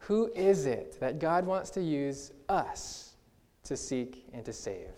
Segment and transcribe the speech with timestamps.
[0.00, 3.14] Who is it that God wants to use us
[3.64, 4.88] to seek and to save?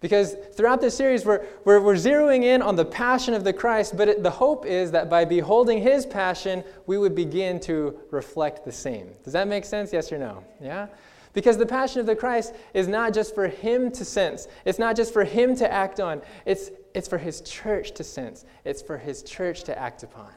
[0.00, 3.96] Because throughout this series, we're, we're, we're zeroing in on the passion of the Christ,
[3.98, 8.64] but it, the hope is that by beholding his passion, we would begin to reflect
[8.64, 9.10] the same.
[9.24, 9.92] Does that make sense?
[9.92, 10.42] Yes or no?
[10.58, 10.86] Yeah?
[11.34, 14.96] Because the passion of the Christ is not just for him to sense, it's not
[14.96, 18.96] just for him to act on, it's, it's for his church to sense, it's for
[18.96, 20.32] his church to act upon.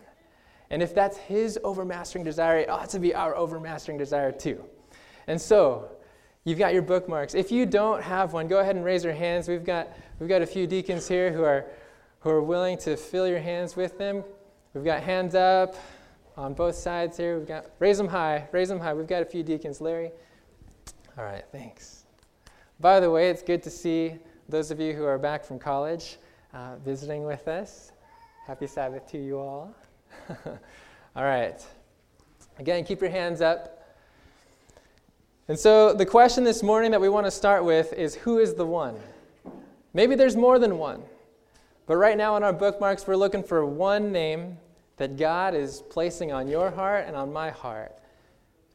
[0.74, 4.66] And if that's his overmastering desire, it ought to be our overmastering desire too.
[5.28, 5.88] And so,
[6.46, 7.36] you've got your bookmarks.
[7.36, 9.48] If you don't have one, go ahead and raise your hands.
[9.48, 11.68] We've got, we've got a few deacons here who are,
[12.22, 14.24] who are willing to fill your hands with them.
[14.74, 15.76] We've got hands up
[16.38, 17.38] on both sides here.
[17.38, 18.96] We've got, raise them high, raise them high.
[18.96, 19.80] We've got a few deacons.
[19.80, 20.10] Larry,
[21.20, 22.06] all right, thanks.
[22.80, 24.16] By the way, it's good to see
[24.50, 26.18] those of you who are back from college
[26.52, 27.92] uh, visiting with us.
[28.48, 29.76] Happy Sabbath to you all.
[31.16, 31.64] all right.
[32.60, 33.96] Again, keep your hands up.
[35.48, 38.54] And so, the question this morning that we want to start with is who is
[38.54, 38.96] the one?
[39.94, 41.04] Maybe there's more than one.
[41.86, 44.58] But right now in our bookmarks, we're looking for one name
[44.98, 47.98] that God is placing on your heart and on my heart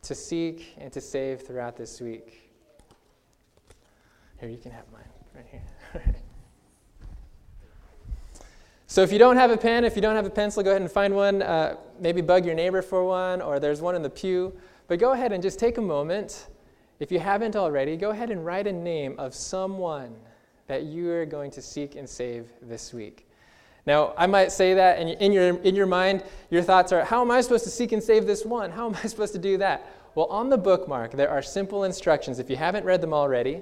[0.02, 2.50] to seek and to save throughout this week.
[4.38, 5.02] Here, you can have mine
[5.34, 6.14] right here.
[8.90, 10.80] so, if you don't have a pen, if you don't have a pencil, go ahead
[10.80, 11.42] and find one.
[11.42, 14.52] Uh, maybe bug your neighbor for one, or there's one in the pew.
[14.86, 16.46] But go ahead and just take a moment.
[16.98, 20.16] If you haven't already, go ahead and write a name of someone
[20.68, 23.28] that you are going to seek and save this week.
[23.84, 27.20] Now, I might say that, and in your, in your mind, your thoughts are, how
[27.20, 28.70] am I supposed to seek and save this one?
[28.70, 29.86] How am I supposed to do that?
[30.14, 32.38] Well, on the bookmark, there are simple instructions.
[32.38, 33.60] If you haven't read them already,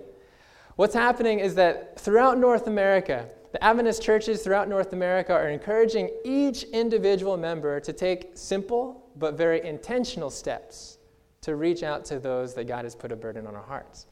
[0.77, 6.11] what's happening is that throughout North America, the Adventist churches throughout North America are encouraging
[6.27, 10.99] each individual member to take simple but very intentional steps
[11.41, 14.09] to reach out to those that God has put a burden on our hearts.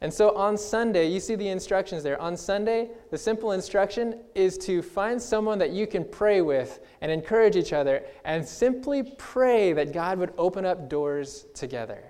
[0.00, 2.20] And so on Sunday, you see the instructions there.
[2.20, 7.12] On Sunday, the simple instruction is to find someone that you can pray with and
[7.12, 12.02] encourage each other and simply pray that God would open up doors together.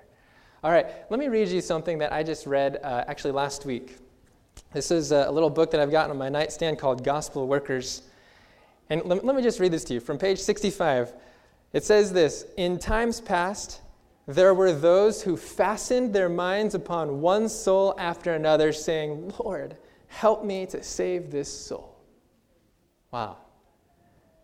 [0.65, 3.99] All right, let me read you something that I just read uh, actually last week.
[4.73, 8.03] This is a little book that I've gotten on my nightstand called Gospel Workers.
[8.91, 11.13] And let, let me just read this to you from page 65.
[11.73, 13.81] It says this In times past,
[14.27, 19.77] there were those who fastened their minds upon one soul after another, saying, Lord,
[20.09, 21.97] help me to save this soul.
[23.13, 23.37] Wow.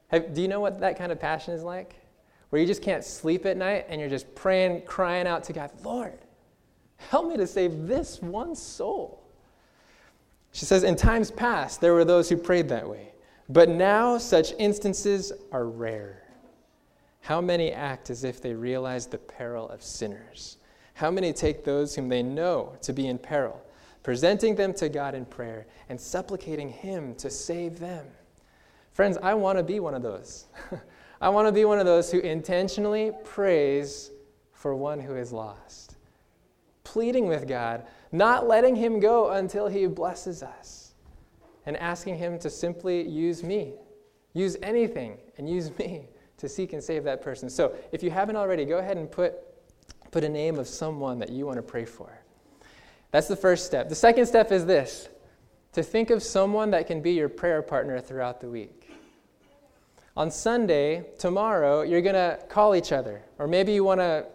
[0.09, 1.97] Have, do you know what that kind of passion is like?
[2.51, 5.71] Where you just can't sleep at night and you're just praying, crying out to God,
[5.83, 6.19] Lord,
[6.97, 9.22] help me to save this one soul.
[10.53, 13.13] She says, In times past, there were those who prayed that way,
[13.49, 16.23] but now such instances are rare.
[17.21, 20.59] How many act as if they realize the peril of sinners?
[20.95, 23.63] How many take those whom they know to be in peril,
[24.03, 28.07] presenting them to God in prayer and supplicating Him to save them?
[28.93, 30.47] Friends, I want to be one of those.
[31.21, 34.11] I want to be one of those who intentionally prays
[34.53, 35.97] for one who is lost,
[36.85, 40.95] pleading with God, not letting Him go until He blesses us,
[41.67, 43.75] and asking Him to simply use me,
[44.35, 46.09] use anything, and use me
[46.39, 47.49] to seek and save that person.
[47.49, 49.35] So if you haven't already, go ahead and put,
[50.11, 52.19] put a name of someone that you want to pray for.
[53.13, 53.89] That's the first step.
[53.89, 55.09] The second step is this
[55.73, 58.91] to think of someone that can be your prayer partner throughout the week.
[60.17, 64.27] On Sunday, tomorrow, you're going to call each other, or maybe you want to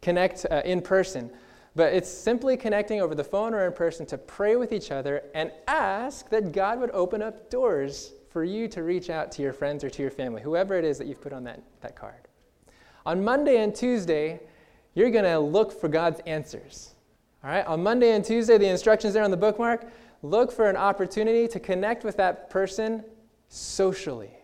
[0.00, 1.30] connect uh, in person.
[1.74, 5.22] But it's simply connecting over the phone or in person to pray with each other
[5.34, 9.52] and ask that God would open up doors for you to reach out to your
[9.52, 12.28] friends or to your family, whoever it is that you've put on that, that card.
[13.06, 14.40] On Monday and Tuesday,
[14.94, 16.94] you're going to look for God's answers.
[17.42, 17.66] All right?
[17.66, 19.86] On Monday and Tuesday, the instructions there on the bookmark
[20.22, 23.04] look for an opportunity to connect with that person
[23.48, 24.37] socially.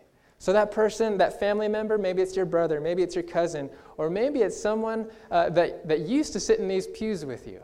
[0.45, 3.67] So, that person, that family member, maybe it's your brother, maybe it's your cousin,
[3.97, 7.63] or maybe it's someone uh, that, that used to sit in these pews with you.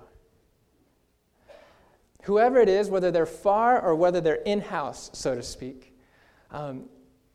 [2.24, 5.96] Whoever it is, whether they're far or whether they're in house, so to speak,
[6.50, 6.86] um,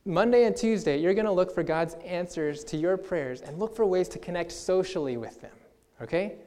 [0.05, 3.77] Monday and Tuesday, you're going to look for God's answers to your prayers and look
[3.77, 5.55] for ways to connect socially with them.
[6.03, 6.39] Okay?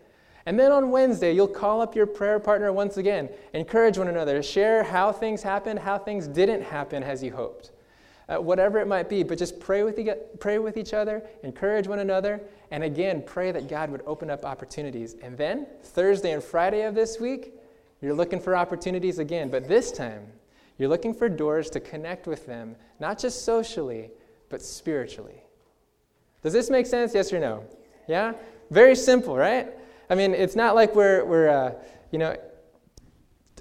[0.45, 4.43] And then on Wednesday, you'll call up your prayer partner once again, encourage one another,
[4.43, 7.71] share how things happened, how things didn't happen as you hoped.
[8.29, 11.87] Uh, whatever it might be, but just pray with, e- pray with each other, encourage
[11.87, 12.39] one another,
[12.69, 15.15] and again, pray that God would open up opportunities.
[15.23, 17.55] And then, Thursday and Friday of this week,
[18.01, 20.27] you're looking for opportunities again, but this time,
[20.77, 24.11] you're looking for doors to connect with them, not just socially,
[24.49, 25.41] but spiritually.
[26.43, 27.15] Does this make sense?
[27.15, 27.63] Yes or no?
[28.07, 28.33] Yeah?
[28.69, 29.67] Very simple, right?
[30.07, 31.73] I mean, it's not like we're, we're uh,
[32.11, 32.35] you know,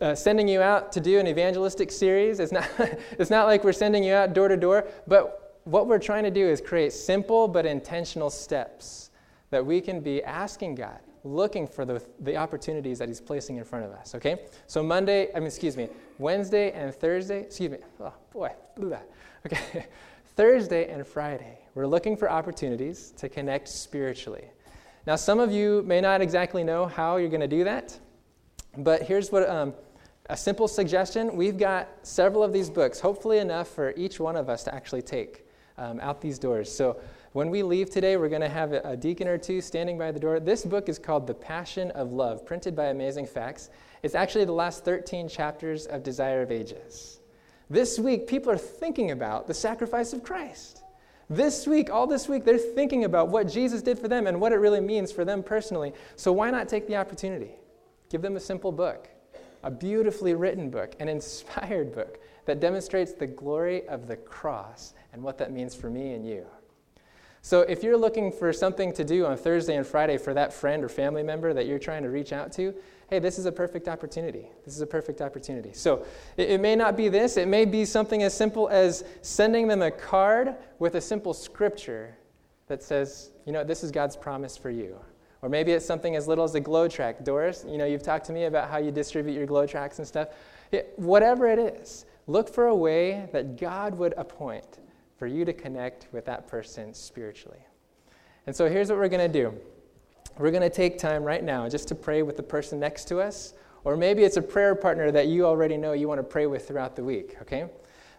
[0.00, 2.40] uh, sending you out to do an evangelistic series.
[2.40, 2.68] It's not,
[3.18, 6.30] it's not like we're sending you out door to door, but what we're trying to
[6.30, 9.10] do is create simple but intentional steps
[9.50, 13.64] that we can be asking God, looking for the, the opportunities that He's placing in
[13.64, 14.46] front of us, okay?
[14.66, 19.08] So Monday, I mean, excuse me, Wednesday and Thursday, excuse me, oh boy, blew that.
[19.46, 19.86] okay,
[20.36, 24.44] Thursday and Friday, we're looking for opportunities to connect spiritually.
[25.06, 27.98] Now, some of you may not exactly know how you're going to do that,
[28.76, 29.74] but here's what um,
[30.28, 31.34] a simple suggestion.
[31.34, 35.02] We've got several of these books, hopefully enough for each one of us to actually
[35.02, 35.46] take
[35.78, 36.70] um, out these doors.
[36.70, 37.00] So
[37.32, 40.12] when we leave today, we're going to have a, a deacon or two standing by
[40.12, 40.40] the door.
[40.40, 43.70] This book is called The Passion of Love, printed by Amazing Facts.
[44.02, 47.20] It's actually the last 13 chapters of Desire of Ages.
[47.70, 50.82] This week, people are thinking about the sacrifice of Christ.
[51.30, 54.52] This week, all this week, they're thinking about what Jesus did for them and what
[54.52, 55.92] it really means for them personally.
[56.16, 57.50] So why not take the opportunity?
[58.08, 59.08] Give them a simple book,
[59.68, 65.22] a beautifully written book, an inspired book that demonstrates the glory of the cross and
[65.22, 66.46] what that means for me and you.
[67.42, 70.82] So, if you're looking for something to do on Thursday and Friday for that friend
[70.82, 72.74] or family member that you're trying to reach out to,
[73.10, 74.48] hey, this is a perfect opportunity.
[74.64, 75.72] This is a perfect opportunity.
[75.74, 76.04] So,
[76.38, 79.82] it, it, may not be this, it may be something as simple as sending them
[79.82, 82.16] a card with a simple scripture
[82.66, 84.98] that says, you know, this is God's promise for you.
[85.42, 87.24] Or maybe it's something as little as a GLOW tract.
[87.24, 90.06] Doris, you know, you've talked to me about how you distribute your GLOW tracts and
[90.06, 90.28] stuff.
[90.72, 94.80] It, whatever it is, look for a way that God would appoint
[95.16, 97.58] for you to connect with that person spiritually.
[98.46, 99.54] And so here's what we're going to do
[100.38, 103.18] we're going to take time right now just to pray with the person next to
[103.18, 103.54] us.
[103.84, 106.68] Or maybe it's a prayer partner that you already know you want to pray with
[106.68, 107.66] throughout the week, okay?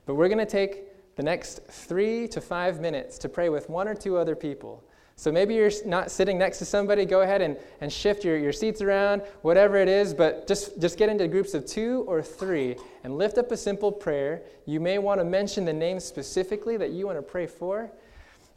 [0.06, 3.88] But we're going to take the next three to five minutes to pray with one
[3.88, 4.84] or two other people
[5.20, 8.54] so maybe you're not sitting next to somebody, go ahead and, and shift your, your
[8.54, 12.78] seats around, whatever it is, but just, just get into groups of two or three
[13.04, 14.44] and lift up a simple prayer.
[14.66, 17.92] You may want to mention the name specifically that you want to pray for.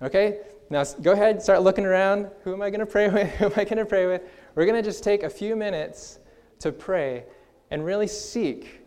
[0.03, 0.39] Okay?
[0.71, 2.31] Now go ahead, and start looking around.
[2.45, 3.29] Who am I going to pray with?
[3.31, 4.23] Who am I going to pray with?
[4.55, 6.21] We're going to just take a few minutes
[6.61, 7.25] to pray
[7.73, 8.83] and really seek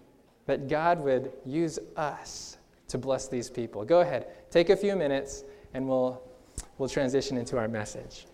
[0.46, 2.56] that God would use us
[2.88, 3.84] to bless these people.
[3.84, 5.44] Go ahead, take a few minutes,
[5.74, 6.22] and we'll
[6.78, 8.26] we'll transition into our message.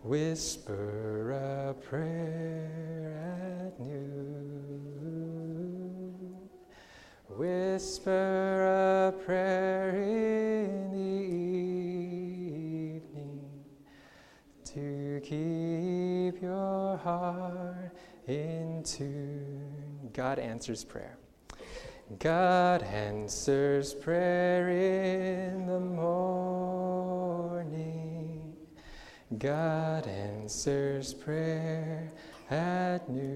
[0.02, 1.32] Whisper
[1.70, 3.14] a prayer
[3.70, 4.10] at noon.
[7.30, 11.26] Whisper a prayer in the
[12.98, 13.40] evening
[14.66, 17.96] to keep your heart
[18.28, 20.10] in tune.
[20.12, 21.20] God answers prayer.
[22.20, 26.14] God answers prayer in the morning.
[29.38, 32.12] God answers prayer
[32.52, 33.34] at noon.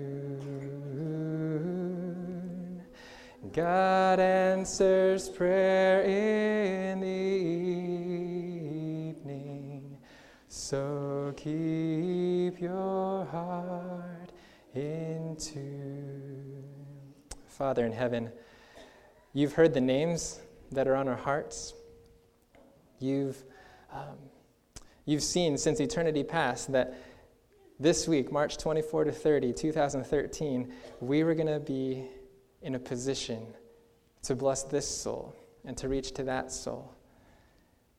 [3.54, 7.08] God answers prayer in the
[9.16, 9.98] evening.
[10.50, 14.32] So keep your heart
[14.76, 16.66] in tune.
[17.48, 18.32] Father in heaven,
[19.34, 20.40] You've heard the names
[20.72, 21.74] that are on our hearts.
[23.00, 23.44] You've,
[23.92, 24.18] um,
[25.06, 26.96] you've seen since eternity past that
[27.80, 32.06] this week, March 24 to 30, 2013, we were going to be
[32.64, 33.46] in a position
[34.24, 36.96] to bless this soul and to reach to that soul.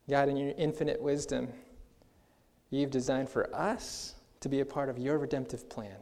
[0.09, 1.47] God, in your infinite wisdom,
[2.71, 5.97] you've designed for us to be a part of your redemptive plan.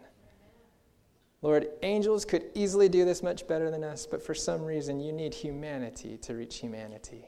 [1.41, 5.11] Lord, angels could easily do this much better than us, but for some reason you
[5.13, 7.25] need humanity to reach humanity.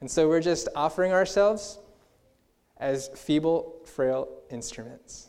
[0.00, 1.78] And so we're just offering ourselves
[2.78, 5.28] as feeble, frail instruments.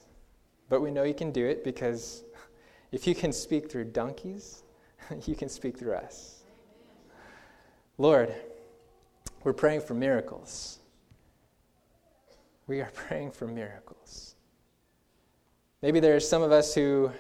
[0.70, 2.24] But we know you can do it because
[2.92, 4.64] if you can speak through donkeys,
[5.26, 6.44] you can speak through us.
[7.98, 8.34] Lord,
[9.44, 10.80] we're praying for miracles.
[12.68, 14.36] We are praying for miracles.
[15.82, 17.12] Maybe there are some of us who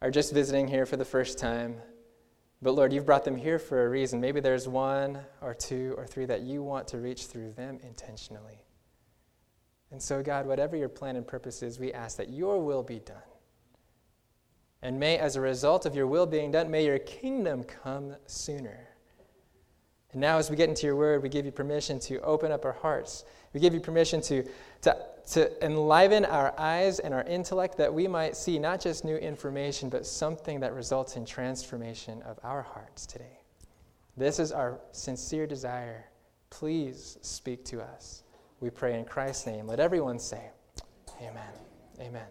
[0.00, 1.76] are just visiting here for the first time.
[2.60, 4.20] But Lord, you've brought them here for a reason.
[4.20, 8.64] Maybe there's one or two or three that you want to reach through them intentionally.
[9.90, 12.98] And so, God, whatever your plan and purpose is, we ask that your will be
[12.98, 13.16] done.
[14.82, 18.88] And may, as a result of your will being done, may your kingdom come sooner.
[20.12, 22.64] And now, as we get into your word, we give you permission to open up
[22.64, 23.24] our hearts.
[23.52, 24.44] We give you permission to,
[24.82, 24.96] to
[25.30, 29.90] to enliven our eyes and our intellect that we might see not just new information,
[29.90, 33.38] but something that results in transformation of our hearts today.
[34.16, 36.06] This is our sincere desire.
[36.48, 38.22] Please speak to us.
[38.60, 39.66] We pray in Christ's name.
[39.66, 40.50] Let everyone say,
[41.20, 41.52] Amen.
[42.00, 42.26] Amen.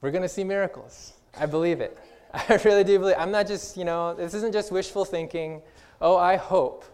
[0.00, 1.14] We're going to see miracles.
[1.38, 1.96] I believe it.
[2.34, 3.16] I really do believe.
[3.18, 5.62] I'm not just, you know, this isn't just wishful thinking.
[6.00, 6.84] Oh, I hope.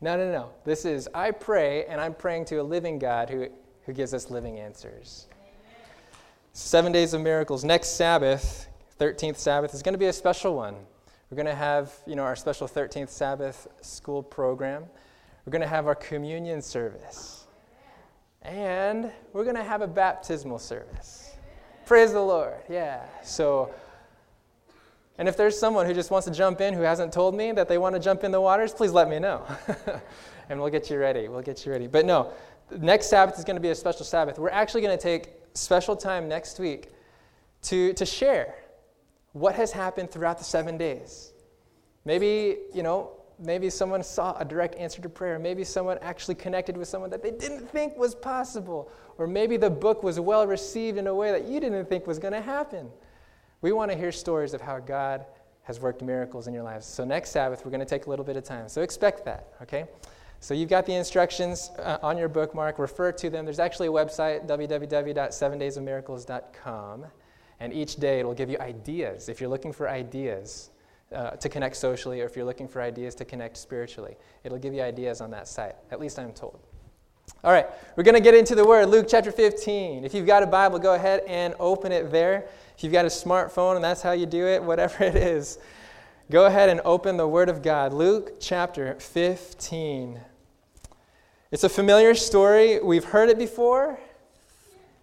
[0.00, 0.50] No, no, no.
[0.64, 3.48] This is, I pray, and I'm praying to a living God who,
[3.84, 5.26] who gives us living answers.
[6.52, 7.64] Seven days of miracles.
[7.64, 10.74] Next Sabbath, 13th Sabbath, is going to be a special one.
[11.30, 14.84] We're going to have, you know, our special 13th Sabbath school program.
[15.44, 17.46] We're going to have our communion service.
[18.42, 21.30] And we're going to have a baptismal service.
[21.84, 22.56] Praise the Lord.
[22.68, 23.04] Yeah.
[23.22, 23.72] So,
[25.20, 27.68] and if there's someone who just wants to jump in who hasn't told me that
[27.68, 29.44] they want to jump in the waters, please let me know.
[30.48, 31.28] and we'll get you ready.
[31.28, 31.86] We'll get you ready.
[31.86, 32.32] But no,
[32.78, 34.38] next Sabbath is going to be a special Sabbath.
[34.38, 36.88] We're actually going to take special time next week
[37.64, 38.54] to, to share
[39.32, 41.34] what has happened throughout the seven days.
[42.06, 45.38] Maybe, you know, maybe someone saw a direct answer to prayer.
[45.38, 48.90] Maybe someone actually connected with someone that they didn't think was possible.
[49.18, 52.18] Or maybe the book was well received in a way that you didn't think was
[52.18, 52.90] going to happen.
[53.62, 55.26] We want to hear stories of how God
[55.64, 56.86] has worked miracles in your lives.
[56.86, 58.68] So next Sabbath, we're going to take a little bit of time.
[58.68, 59.86] So expect that, okay?
[60.40, 62.78] So you've got the instructions uh, on your bookmark.
[62.78, 63.44] Refer to them.
[63.44, 67.04] There's actually a website, www.sevendaysofmiracles.com.
[67.60, 70.70] And each day it'll give you ideas if you're looking for ideas
[71.14, 74.16] uh, to connect socially or if you're looking for ideas to connect spiritually.
[74.44, 75.74] It'll give you ideas on that site.
[75.90, 76.58] At least I'm told.
[77.44, 78.86] All right, we're going to get into the Word.
[78.86, 80.04] Luke chapter 15.
[80.04, 82.48] If you've got a Bible, go ahead and open it there.
[82.80, 85.58] If you've got a smartphone and that's how you do it, whatever it is,
[86.30, 87.92] go ahead and open the Word of God.
[87.92, 90.18] Luke chapter 15.
[91.50, 92.80] It's a familiar story.
[92.82, 94.00] We've heard it before.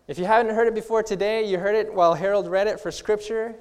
[0.08, 2.90] If you haven't heard it before today, you heard it while Harold read it for
[2.90, 3.54] Scripture.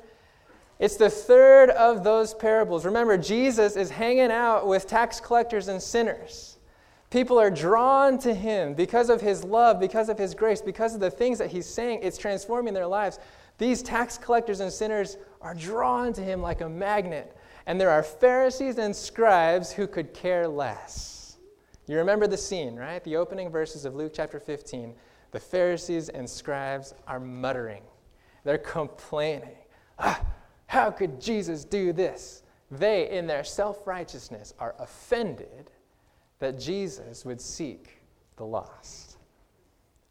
[0.78, 2.86] It's the third of those parables.
[2.86, 6.56] Remember, Jesus is hanging out with tax collectors and sinners.
[7.10, 11.00] People are drawn to him because of his love, because of his grace, because of
[11.00, 12.00] the things that he's saying.
[12.02, 13.18] It's transforming their lives.
[13.58, 17.36] These tax collectors and sinners are drawn to him like a magnet.
[17.66, 21.38] And there are Pharisees and scribes who could care less.
[21.86, 23.02] You remember the scene, right?
[23.04, 24.94] The opening verses of Luke chapter 15.
[25.30, 27.82] The Pharisees and scribes are muttering,
[28.44, 29.56] they're complaining.
[29.98, 30.20] Ah,
[30.66, 32.42] How could Jesus do this?
[32.70, 35.70] They, in their self righteousness, are offended
[36.38, 38.02] that Jesus would seek
[38.36, 39.16] the lost.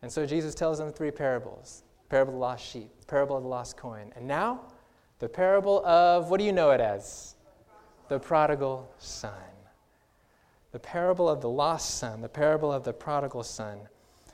[0.02, 3.50] And so Jesus tells them three parables parable of the lost sheep, parable of the
[3.50, 4.62] lost coin, and now
[5.20, 7.36] the parable of what do you know it as?
[8.10, 9.32] The prodigal son.
[10.72, 13.80] The parable of the lost son, the parable of the prodigal son.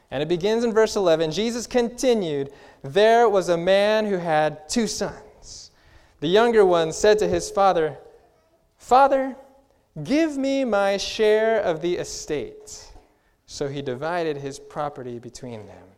[0.09, 1.31] And it begins in verse 11.
[1.31, 2.51] Jesus continued,
[2.81, 5.71] There was a man who had two sons.
[6.19, 7.97] The younger one said to his father,
[8.77, 9.35] Father,
[10.03, 12.91] give me my share of the estate.
[13.45, 15.90] So he divided his property between them.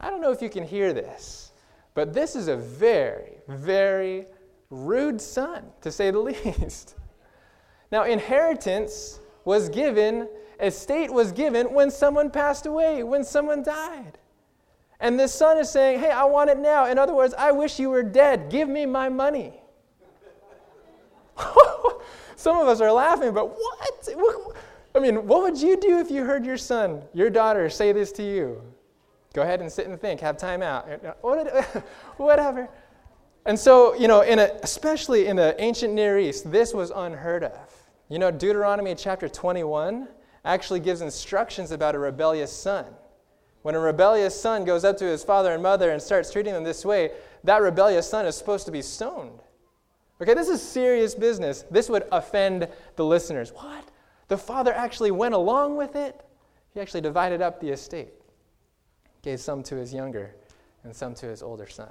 [0.00, 1.52] I don't know if you can hear this,
[1.94, 4.26] but this is a very, very
[4.70, 6.94] rude son, to say the least.
[7.90, 10.28] Now, inheritance was given,
[10.60, 14.18] estate was given when someone passed away, when someone died.
[15.00, 16.86] And this son is saying, Hey, I want it now.
[16.86, 18.50] In other words, I wish you were dead.
[18.50, 19.54] Give me my money.
[22.36, 24.08] Some of us are laughing, but what?
[24.94, 28.10] I mean, what would you do if you heard your son, your daughter say this
[28.12, 28.60] to you?
[29.34, 30.88] Go ahead and sit and think, have time out.
[30.88, 31.12] Uh,
[32.16, 32.68] whatever.
[33.44, 37.44] And so, you know, in a, especially in the ancient Near East, this was unheard
[37.44, 37.74] of.
[38.08, 40.08] You know, Deuteronomy chapter 21
[40.44, 42.86] actually gives instructions about a rebellious son.
[43.62, 46.64] When a rebellious son goes up to his father and mother and starts treating them
[46.64, 47.10] this way,
[47.44, 49.40] that rebellious son is supposed to be stoned.
[50.20, 51.64] Okay, this is serious business.
[51.70, 53.52] This would offend the listeners.
[53.52, 53.84] What?
[54.28, 56.20] The father actually went along with it?
[56.74, 58.12] He actually divided up the estate,
[59.28, 60.34] gave some to his younger
[60.84, 61.90] and some to his older son.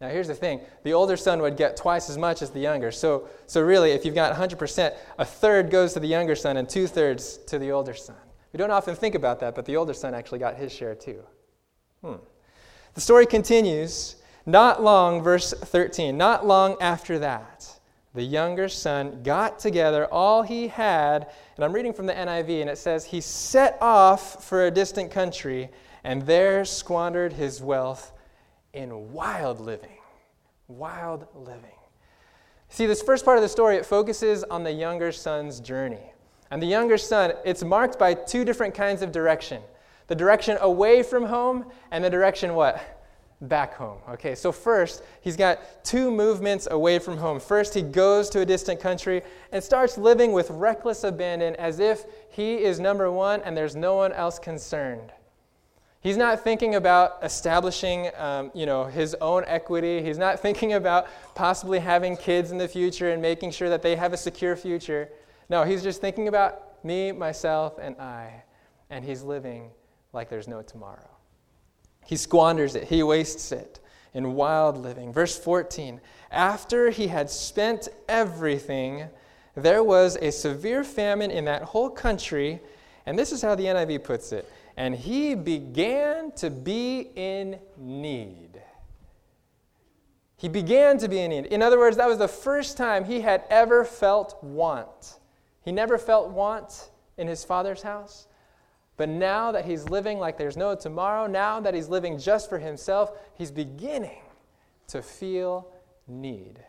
[0.00, 2.90] Now, here's the thing the older son would get twice as much as the younger.
[2.90, 6.66] So, so really, if you've got 100%, a third goes to the younger son and
[6.66, 8.16] two thirds to the older son.
[8.54, 11.22] We don't often think about that, but the older son actually got his share too.
[12.02, 12.14] Hmm.
[12.94, 14.16] The story continues.
[14.46, 17.66] Not long, verse 13, not long after that,
[18.14, 22.70] the younger son got together all he had, and I'm reading from the NIV, and
[22.70, 25.70] it says, He set off for a distant country
[26.04, 28.12] and there squandered his wealth
[28.74, 29.98] in wild living.
[30.68, 31.70] Wild living.
[32.68, 36.12] See, this first part of the story, it focuses on the younger son's journey.
[36.50, 39.62] And the younger son, it's marked by two different kinds of direction
[40.06, 43.00] the direction away from home and the direction what?
[43.40, 43.98] Back home.
[44.10, 47.40] Okay, so first, he's got two movements away from home.
[47.40, 52.04] First, he goes to a distant country and starts living with reckless abandon as if
[52.28, 55.10] he is number one and there's no one else concerned.
[56.04, 60.02] He's not thinking about establishing, um, you know, his own equity.
[60.02, 63.96] He's not thinking about possibly having kids in the future and making sure that they
[63.96, 65.08] have a secure future.
[65.48, 68.42] No, he's just thinking about me, myself, and I.
[68.90, 69.70] And he's living
[70.12, 71.08] like there's no tomorrow.
[72.04, 73.80] He squanders it, he wastes it
[74.12, 75.10] in wild living.
[75.10, 79.08] Verse 14 After he had spent everything,
[79.54, 82.60] there was a severe famine in that whole country.
[83.06, 88.60] And this is how the NIV puts it and he began to be in need.
[90.36, 91.46] He began to be in need.
[91.46, 95.18] In other words, that was the first time he had ever felt want.
[95.62, 98.26] He never felt want in his father's house.
[98.96, 102.58] But now that he's living like there's no tomorrow, now that he's living just for
[102.58, 104.22] himself, he's beginning
[104.88, 105.68] to feel
[106.06, 106.62] need.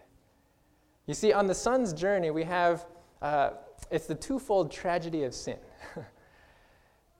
[1.06, 2.86] You see, on the son's journey, we have
[3.22, 3.52] uh,
[3.92, 5.58] it's the twofold tragedy of sin.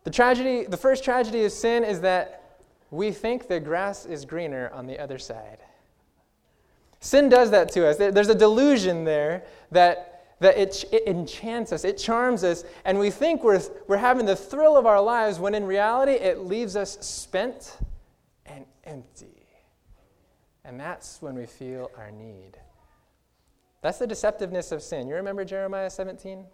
[0.06, 2.60] The tragedy, the first tragedy of sin is that
[2.92, 5.58] we think the grass is greener on the other side.
[7.00, 7.98] Sin does that to us.
[7.98, 13.10] There's a delusion there that, that it, it enchants us, it charms us, and we
[13.10, 16.98] think we're, we're having the thrill of our lives when in reality it leaves us
[17.02, 17.78] spent
[18.46, 19.48] and empty.
[20.64, 22.58] And that's when we feel our need.
[23.82, 25.08] That's the deceptiveness of sin.
[25.08, 26.46] You remember Jeremiah 17,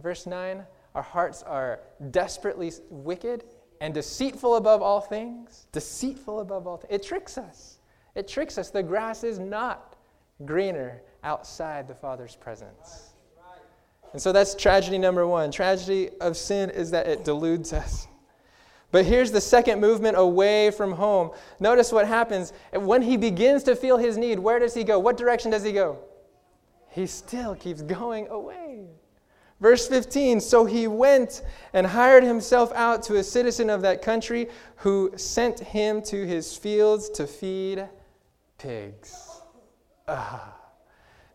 [0.00, 0.64] verse 9?
[0.94, 3.44] Our hearts are desperately wicked
[3.80, 5.66] and deceitful above all things.
[5.72, 6.92] Deceitful above all things.
[6.92, 7.78] It tricks us.
[8.14, 8.70] It tricks us.
[8.70, 9.96] The grass is not
[10.44, 13.10] greener outside the Father's presence.
[14.12, 15.50] And so that's tragedy number one.
[15.50, 18.06] Tragedy of sin is that it deludes us.
[18.90, 21.30] But here's the second movement away from home.
[21.58, 22.52] Notice what happens.
[22.74, 24.98] When he begins to feel his need, where does he go?
[24.98, 25.98] What direction does he go?
[26.90, 28.61] He still keeps going away.
[29.62, 34.48] Verse 15 So he went and hired himself out to a citizen of that country
[34.76, 37.88] who sent him to his fields to feed
[38.58, 39.40] pigs.
[40.08, 40.56] Ah.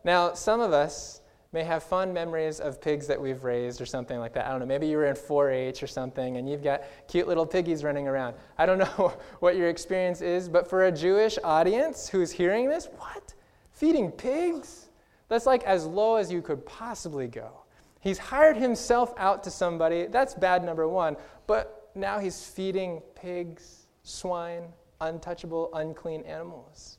[0.04, 1.22] Now, some of us
[1.54, 4.46] may have fond memories of pigs that we've raised or something like that.
[4.46, 7.26] I don't know, maybe you were in 4 H or something and you've got cute
[7.26, 8.36] little piggies running around.
[8.58, 12.90] I don't know what your experience is, but for a Jewish audience who's hearing this,
[12.98, 13.32] what?
[13.72, 14.90] Feeding pigs?
[15.28, 17.57] That's like as low as you could possibly go.
[18.00, 20.06] He's hired himself out to somebody.
[20.06, 21.16] That's bad number one.
[21.46, 24.64] But now he's feeding pigs, swine,
[25.00, 26.98] untouchable, unclean animals.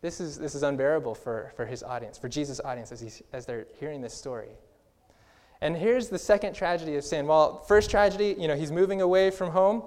[0.00, 3.46] This is, this is unbearable for, for his audience, for Jesus' audience, as, he, as
[3.46, 4.48] they're hearing this story.
[5.60, 7.26] And here's the second tragedy of sin.
[7.26, 9.84] Well, first tragedy, you know, he's moving away from home.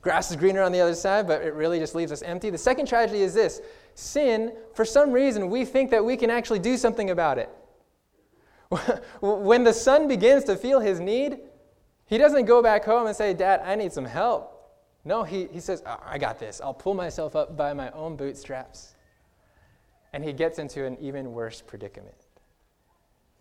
[0.00, 2.50] Grass is greener on the other side, but it really just leaves us empty.
[2.50, 3.60] The second tragedy is this
[3.94, 7.48] sin, for some reason, we think that we can actually do something about it.
[9.20, 11.38] when the son begins to feel his need,
[12.06, 14.50] he doesn't go back home and say, Dad, I need some help.
[15.04, 16.60] No, he, he says, oh, I got this.
[16.62, 18.94] I'll pull myself up by my own bootstraps.
[20.12, 22.14] And he gets into an even worse predicament.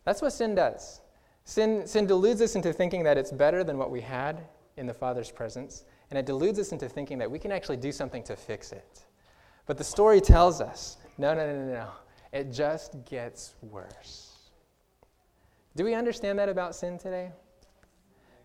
[0.04, 1.02] That's what sin does.
[1.46, 4.41] Sin, sin deludes us into thinking that it's better than what we had
[4.78, 7.91] in the Father's presence, and it deludes us into thinking that we can actually do
[7.91, 9.02] something to fix it.
[9.65, 11.88] But the story tells us no, no, no, no, no.
[12.32, 14.33] It just gets worse.
[15.76, 17.32] Do we understand that about sin today?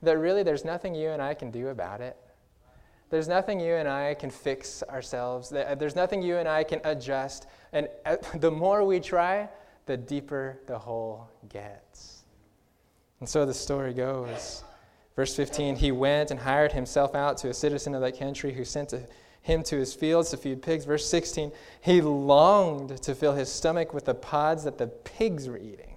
[0.02, 2.16] That really there's nothing you and I can do about it.
[3.10, 5.48] There's nothing you and I can fix ourselves.
[5.48, 7.46] There's nothing you and I can adjust.
[7.72, 9.48] And uh, the more we try,
[9.86, 12.22] the deeper the hole gets.
[13.20, 14.62] And so the story goes.
[15.16, 18.64] Verse 15 He went and hired himself out to a citizen of that country who
[18.64, 18.94] sent
[19.42, 20.84] him to his fields to feed pigs.
[20.84, 25.58] Verse 16 He longed to fill his stomach with the pods that the pigs were
[25.58, 25.87] eating,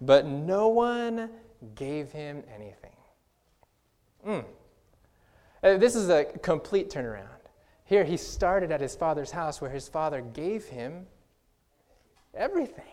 [0.00, 1.30] but no one
[1.74, 2.90] gave him anything.
[4.26, 4.44] Mm.
[5.80, 7.28] This is a complete turnaround.
[7.84, 11.06] Here, he started at his father's house where his father gave him
[12.34, 12.84] everything.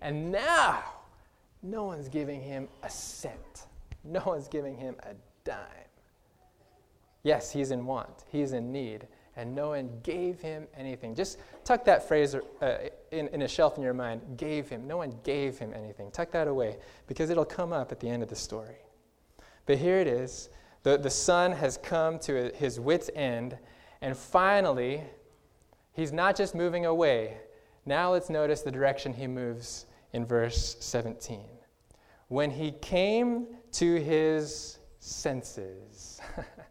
[0.00, 0.82] And now,
[1.62, 3.66] no one's giving him a cent.
[4.02, 5.56] No one's giving him a dime.
[7.22, 11.14] Yes, he's in want, he's in need, and no one gave him anything.
[11.14, 12.76] Just tuck that phrase uh,
[13.10, 14.86] in, in a shelf in your mind gave him.
[14.86, 16.10] No one gave him anything.
[16.10, 18.76] Tuck that away because it'll come up at the end of the story.
[19.66, 20.50] But here it is
[20.82, 23.56] the, the son has come to his wits' end,
[24.00, 25.02] and finally,
[25.92, 27.38] he's not just moving away.
[27.86, 31.44] Now let's notice the direction he moves in verse 17.
[32.28, 36.20] When he came to his senses.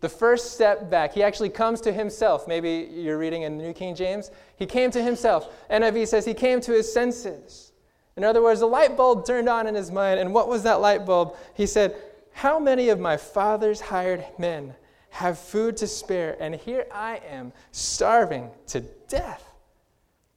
[0.00, 2.46] the first step back, he actually comes to himself.
[2.46, 4.30] Maybe you're reading in the New King James.
[4.56, 5.48] He came to himself.
[5.70, 7.72] NIV says he came to his senses.
[8.16, 10.20] In other words, a light bulb turned on in his mind.
[10.20, 11.36] And what was that light bulb?
[11.54, 11.96] He said,
[12.32, 14.74] How many of my father's hired men
[15.10, 16.36] have food to spare?
[16.40, 19.44] And here I am, starving to death.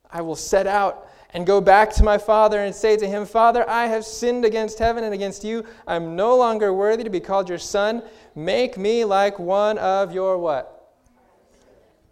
[0.09, 3.67] I will set out and go back to my father and say to him, Father,
[3.69, 5.65] I have sinned against heaven and against you.
[5.87, 8.03] I'm no longer worthy to be called your son.
[8.35, 10.95] Make me like one of your what?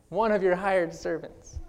[0.09, 1.59] One of your hired servants.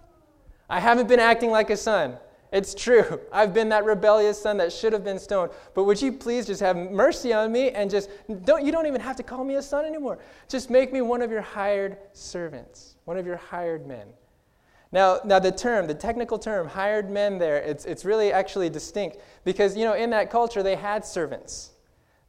[0.69, 2.17] I haven't been acting like a son.
[2.51, 3.19] It's true.
[3.31, 5.51] I've been that rebellious son that should have been stoned.
[5.73, 8.09] But would you please just have mercy on me and just
[8.45, 10.19] don't you don't even have to call me a son anymore.
[10.47, 14.07] Just make me one of your hired servants, one of your hired men.
[14.91, 19.17] Now, now the term, the technical term, hired men there, it's, it's really actually distinct
[19.45, 21.71] because, you know, in that culture they had servants,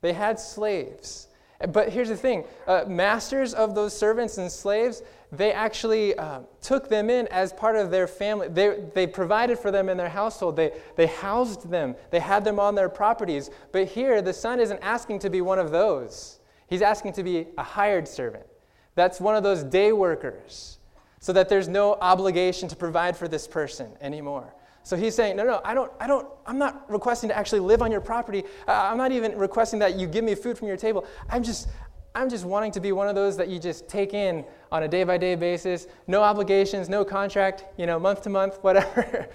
[0.01, 1.29] they had slaves.
[1.71, 6.89] But here's the thing uh, masters of those servants and slaves, they actually uh, took
[6.89, 8.49] them in as part of their family.
[8.49, 12.61] They, they provided for them in their household, they, they housed them, they had them
[12.61, 13.51] on their properties.
[13.73, 17.49] But here, the son isn't asking to be one of those, he's asking to be
[17.59, 18.47] a hired servant.
[18.95, 20.79] That's one of those day workers
[21.23, 24.53] so that there's no obligation to provide for this person anymore.
[24.83, 27.81] So he's saying, no, no, I don't, I don't, I'm not requesting to actually live
[27.81, 28.43] on your property.
[28.67, 31.07] I'm not even requesting that you give me food from your table.
[31.31, 31.69] I'm just,
[32.17, 34.89] I'm just wanting to be one of those that you just take in on a
[34.89, 39.29] day by day basis, no obligations, no contract, you know, month to month, whatever.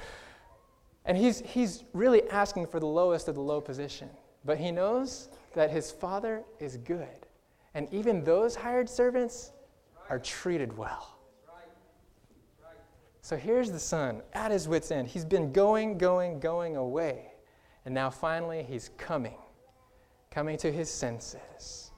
[1.06, 4.10] and he's, he's really asking for the lowest of the low position.
[4.43, 7.28] But he knows that his father is good.
[7.73, 9.54] And even those hired servants
[10.10, 11.16] are treated well.
[13.28, 15.10] So here's the son at his wits' end.
[15.10, 17.34] He's been going, going, going away.
[17.84, 19.36] And now finally he's coming,
[20.32, 21.92] coming to his senses.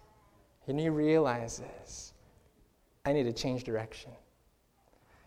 [0.65, 2.13] And he realizes,
[3.05, 4.09] I need to change direction.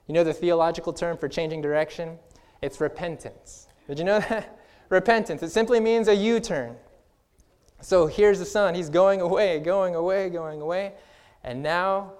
[0.08, 2.18] You know the theological term for changing direction?
[2.62, 3.68] It's repentance.
[3.86, 4.58] Did you know that?
[4.88, 5.40] repentance.
[5.44, 6.74] It simply means a U turn.
[7.80, 8.74] So here's the son.
[8.74, 10.94] He's going away, going away, going away.
[11.44, 12.14] And now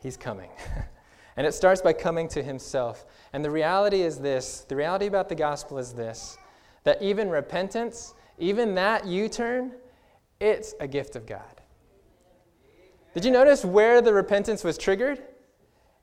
[0.00, 0.50] he's coming.
[1.36, 3.04] And it starts by coming to himself.
[3.32, 6.38] And the reality is this the reality about the gospel is this
[6.84, 9.72] that even repentance, even that U turn,
[10.40, 11.60] it's a gift of God.
[13.12, 15.22] Did you notice where the repentance was triggered?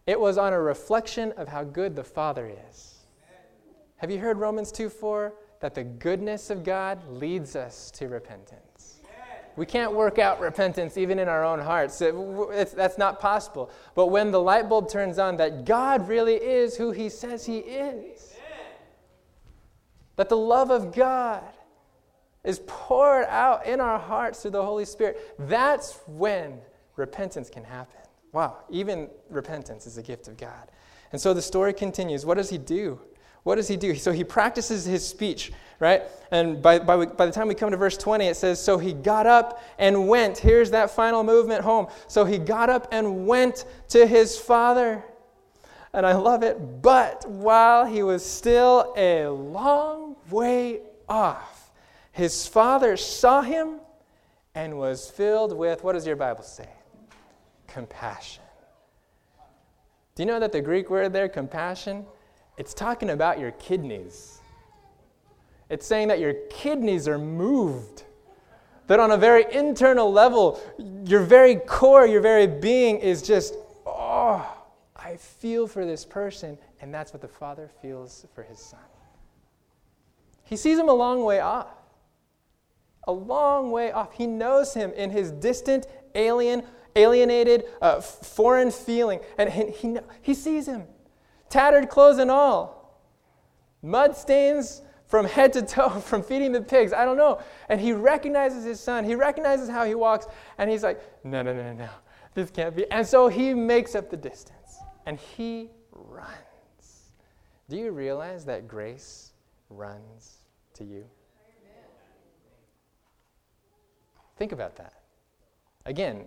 [0.06, 3.06] It was on a reflection of how good the Father is.
[3.98, 5.34] Have you heard Romans 2 4?
[5.62, 8.73] That the goodness of God leads us to repentance.
[9.56, 12.02] We can't work out repentance even in our own hearts.
[12.02, 12.14] It,
[12.76, 13.70] that's not possible.
[13.96, 17.60] But when the light bulb turns on that God really is who He says He
[17.60, 18.36] is,
[20.16, 21.44] that the love of God
[22.44, 26.60] is poured out in our hearts through the Holy Spirit, that's when
[26.96, 28.00] repentance can happen.
[28.32, 30.72] Wow, even repentance is a gift of God.
[31.12, 32.26] And so the story continues.
[32.26, 33.00] What does he do?
[33.44, 33.96] What does he do?
[33.96, 36.04] So he practices his speech, right?
[36.32, 38.94] And by, by, by the time we come to verse 20, it says, So he
[38.94, 40.38] got up and went.
[40.38, 41.88] Here's that final movement home.
[42.08, 45.04] So he got up and went to his father.
[45.94, 46.82] And I love it.
[46.82, 51.72] But while he was still a long way off,
[52.14, 53.80] his father saw him
[54.56, 56.70] and was filled with, what does your Bible say?
[57.68, 58.44] Compassion.
[60.16, 62.06] Do you know that the Greek word there, compassion,
[62.58, 64.40] it's talking about your kidneys.
[65.70, 68.04] It's saying that your kidneys are moved.
[68.88, 70.60] That on a very internal level,
[71.06, 74.46] your very core, your very being is just, oh,
[74.96, 76.58] I feel for this person.
[76.82, 78.80] And that's what the Father feels for his Son.
[80.44, 81.70] He sees him a long way off.
[83.06, 84.14] A long way off.
[84.14, 86.64] He knows him in his distant, alien,
[86.96, 89.22] alienated, uh, foreign feeling.
[89.38, 90.84] And he, he, he sees him
[91.54, 93.00] tattered clothes and all,
[93.84, 96.92] mud stains from head to toe from feeding the pigs.
[96.92, 97.40] I don't know.
[97.70, 99.04] And he recognizes his son.
[99.06, 100.26] He recognizes how he walks.
[100.58, 101.90] And he's like, no, no, no, no.
[102.34, 102.90] This can't be.
[102.90, 107.12] And so he makes up the distance and he runs.
[107.70, 109.34] Do you realize that grace
[109.70, 110.40] runs
[110.74, 111.06] to you?
[114.38, 114.94] Think about that.
[115.86, 116.26] Again,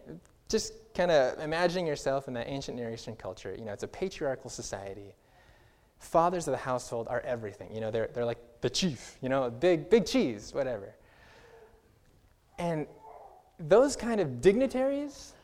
[0.48, 3.54] just kind of imagining yourself in that ancient Near Eastern culture.
[3.56, 5.14] You know, it's a patriarchal society.
[5.98, 7.72] Fathers of the household are everything.
[7.72, 10.94] You know, they're, they're like the chief, you know, big, big cheese, whatever.
[12.58, 12.86] And
[13.58, 15.34] those kind of dignitaries,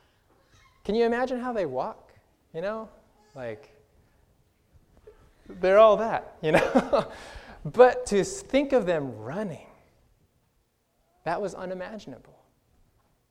[0.84, 2.12] can you imagine how they walk?
[2.54, 2.88] You know,
[3.34, 3.70] like,
[5.48, 7.06] they're all that, you know?
[7.64, 9.66] but to think of them running,
[11.24, 12.38] that was unimaginable.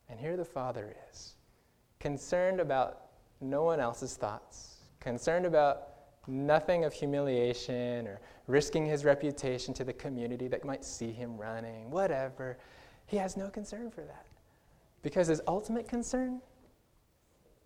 [0.08, 1.34] And here the Father is
[2.02, 3.02] concerned about
[3.40, 5.90] no one else's thoughts, concerned about
[6.26, 11.88] nothing of humiliation or risking his reputation to the community that might see him running,
[11.92, 12.58] whatever.
[13.06, 14.26] He has no concern for that.
[15.02, 16.40] Because his ultimate concern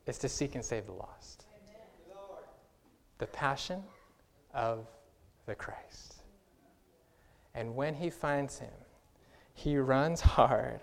[0.04, 1.46] is to seek and save the lost.
[3.16, 3.82] The passion
[4.52, 4.86] of
[5.46, 6.16] the Christ.
[7.54, 8.74] And when he finds him,
[9.54, 10.80] he runs hard.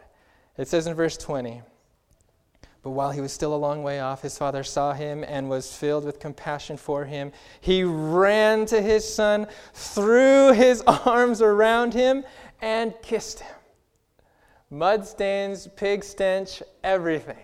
[0.58, 1.62] It says in verse 20,
[2.84, 5.76] but while he was still a long way off, his father saw him and was
[5.76, 7.32] filled with compassion for him.
[7.62, 12.26] He ran to his son, threw his arms around him,
[12.62, 13.56] and kissed him.
[14.70, 17.38] Mud stains, pig stench, everything.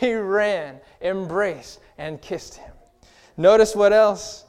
[0.00, 2.72] He ran, embraced, and kissed him.
[3.36, 4.45] Notice what else?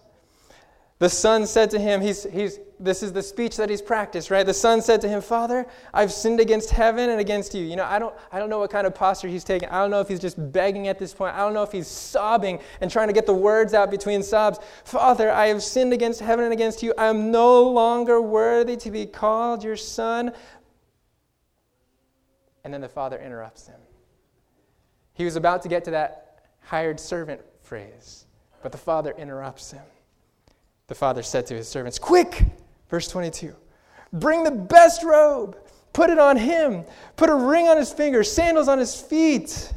[0.99, 4.43] The son said to him, he's, he's, this is the speech that he's practiced, right?
[4.43, 7.63] The son said to him, Father, I've sinned against heaven and against you.
[7.63, 9.69] You know, I don't, I don't know what kind of posture he's taking.
[9.69, 11.35] I don't know if he's just begging at this point.
[11.35, 14.57] I don't know if he's sobbing and trying to get the words out between sobs.
[14.85, 16.95] Father, I have sinned against heaven and against you.
[16.97, 20.31] I am no longer worthy to be called your son.
[22.63, 23.79] And then the father interrupts him.
[25.13, 28.25] He was about to get to that hired servant phrase,
[28.63, 29.83] but the father interrupts him.
[30.87, 32.45] The father said to his servants, Quick!
[32.89, 33.55] Verse 22
[34.13, 35.57] Bring the best robe,
[35.93, 39.73] put it on him, put a ring on his finger, sandals on his feet.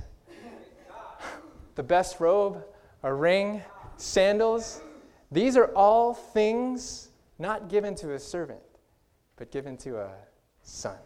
[1.75, 2.65] The best robe,
[3.03, 3.63] a ring,
[3.97, 4.83] sandals,
[5.33, 8.61] these are all things not given to a servant,
[9.37, 10.11] but given to a
[10.63, 10.99] son.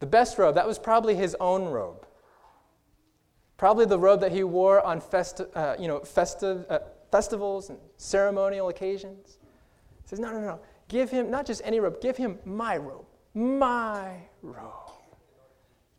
[0.00, 2.06] The best robe, that was probably his own robe.
[3.56, 6.80] Probably the robe that he wore on festi- uh, you know, festive, uh,
[7.12, 9.38] festivals and ceremonial occasions
[10.04, 10.60] says, No, no, no.
[10.88, 13.06] Give him not just any robe, give him my robe.
[13.34, 14.90] My robe.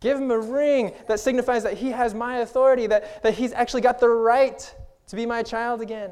[0.01, 3.81] Give him a ring that signifies that he has my authority, that, that he's actually
[3.81, 4.75] got the right
[5.07, 6.11] to be my child again.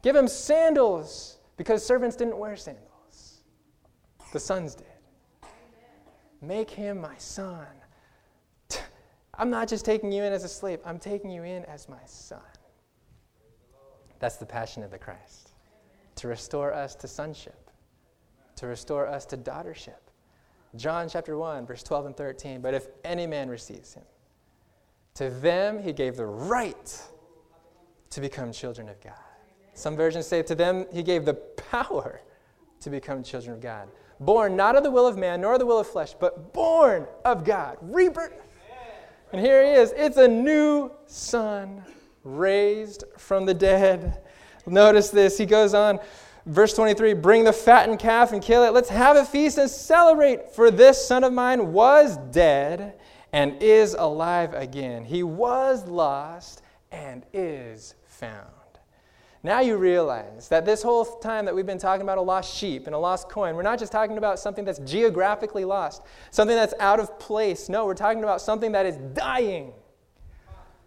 [0.00, 3.42] Give him sandals, because servants didn't wear sandals,
[4.32, 4.86] the sons did.
[6.40, 7.66] Make him my son.
[9.34, 12.04] I'm not just taking you in as a slave, I'm taking you in as my
[12.06, 12.40] son.
[14.24, 15.50] That's the passion of the Christ
[16.14, 17.70] to restore us to sonship,
[18.56, 20.00] to restore us to daughtership.
[20.76, 22.62] John chapter 1, verse 12 and 13.
[22.62, 24.04] But if any man receives him,
[25.16, 27.02] to them he gave the right
[28.08, 29.12] to become children of God.
[29.74, 32.22] Some versions say to them, He gave the power
[32.80, 33.90] to become children of God.
[34.20, 37.44] Born not of the will of man, nor the will of flesh, but born of
[37.44, 37.76] God.
[37.82, 38.40] Rebirth.
[39.32, 39.92] And here he is.
[39.94, 41.84] It's a new son
[42.24, 44.20] raised from the dead.
[44.66, 45.38] Notice this.
[45.38, 46.00] He goes on,
[46.46, 48.72] verse 23 Bring the fattened calf and kill it.
[48.72, 52.98] Let's have a feast and celebrate, for this son of mine was dead
[53.32, 55.04] and is alive again.
[55.04, 58.48] He was lost and is found.
[59.42, 62.86] Now you realize that this whole time that we've been talking about a lost sheep
[62.86, 66.72] and a lost coin, we're not just talking about something that's geographically lost, something that's
[66.80, 67.68] out of place.
[67.68, 69.74] No, we're talking about something that is dying,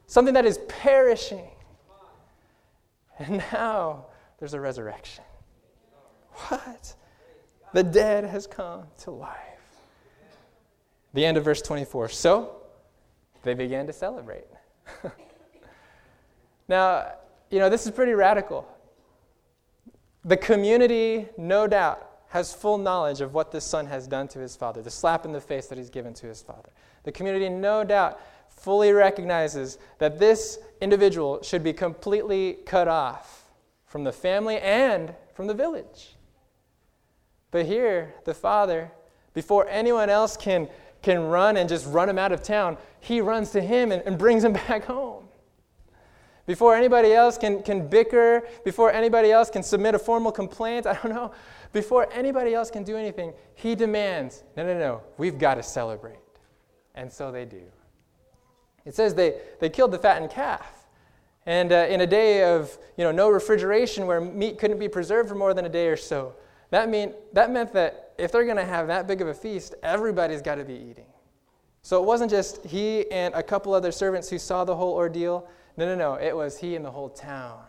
[0.08, 1.50] something that is perishing.
[3.20, 4.06] And now
[4.40, 5.24] there's a resurrection.
[6.32, 6.96] What?
[7.74, 9.38] The dead has come to life.
[11.14, 12.10] The end of verse 24.
[12.10, 12.58] So
[13.44, 14.46] they began to celebrate.
[16.68, 17.12] now,
[17.50, 18.68] you know, this is pretty radical.
[20.26, 24.56] The community, no doubt, has full knowledge of what this son has done to his
[24.56, 26.70] father, the slap in the face that he's given to his father.
[27.04, 28.20] The community, no doubt,
[28.58, 33.46] fully recognizes that this individual should be completely cut off
[33.86, 36.16] from the family and from the village.
[37.52, 38.92] But here, the father,
[39.34, 40.68] before anyone else can,
[41.02, 44.18] can run and just run him out of town, he runs to him and, and
[44.18, 45.24] brings him back home.
[46.46, 50.94] Before anybody else can, can bicker, before anybody else can submit a formal complaint, I
[50.94, 51.32] don't know,
[51.74, 56.20] before anybody else can do anything, he demands, no, no, no, we've got to celebrate.
[56.96, 57.62] And so they do.
[58.88, 60.88] It says they, they killed the fattened calf.
[61.46, 65.30] And uh, in a day of you know, no refrigeration where meat couldn't be preserved
[65.30, 66.34] for more than a day or so,
[66.72, 69.76] that, mean, that meant that if they're going to have that big of a feast,
[69.84, 71.06] everybody's got to be eating.
[71.82, 75.48] So it wasn't just he and a couple other servants who saw the whole ordeal.
[75.78, 76.16] No, no, no.
[76.16, 77.60] It was he and the whole town.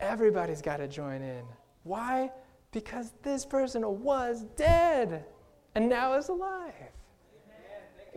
[0.00, 1.44] Everybody's got to join in.
[1.82, 2.30] Why?
[2.72, 5.24] Because this person was dead
[5.74, 6.72] and now is alive.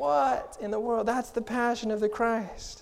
[0.02, 1.08] What in the world?
[1.08, 2.82] That's the passion of the Christ.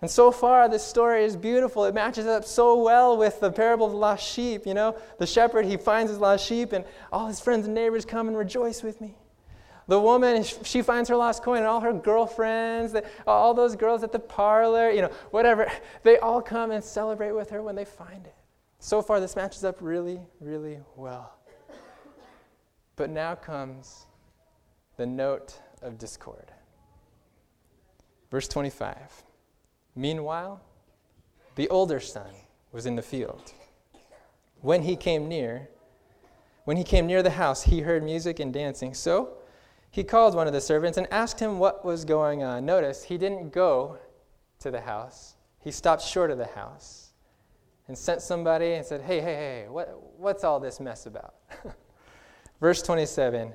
[0.00, 1.84] And so far, this story is beautiful.
[1.84, 4.66] It matches up so well with the parable of the lost sheep.
[4.66, 8.06] You know, the shepherd, he finds his lost sheep, and all his friends and neighbors
[8.06, 9.16] come and rejoice with me.
[9.86, 14.12] The woman, she finds her lost coin, and all her girlfriends, all those girls at
[14.12, 15.70] the parlor, you know, whatever,
[16.04, 18.34] they all come and celebrate with her when they find it.
[18.78, 21.34] So far, this matches up really, really well.
[22.96, 24.06] But now comes
[24.96, 26.50] the note of discord.
[28.30, 28.96] Verse 25.
[29.94, 30.60] Meanwhile,
[31.54, 32.30] the older son
[32.72, 33.52] was in the field.
[34.60, 35.68] When he came near,
[36.64, 38.94] when he came near the house, he heard music and dancing.
[38.94, 39.38] So
[39.90, 42.66] he called one of the servants and asked him what was going on.
[42.66, 43.98] Notice, he didn't go
[44.60, 47.10] to the house, he stopped short of the house
[47.88, 51.34] and sent somebody and said, Hey, hey, hey, what, what's all this mess about?
[52.60, 53.52] Verse 27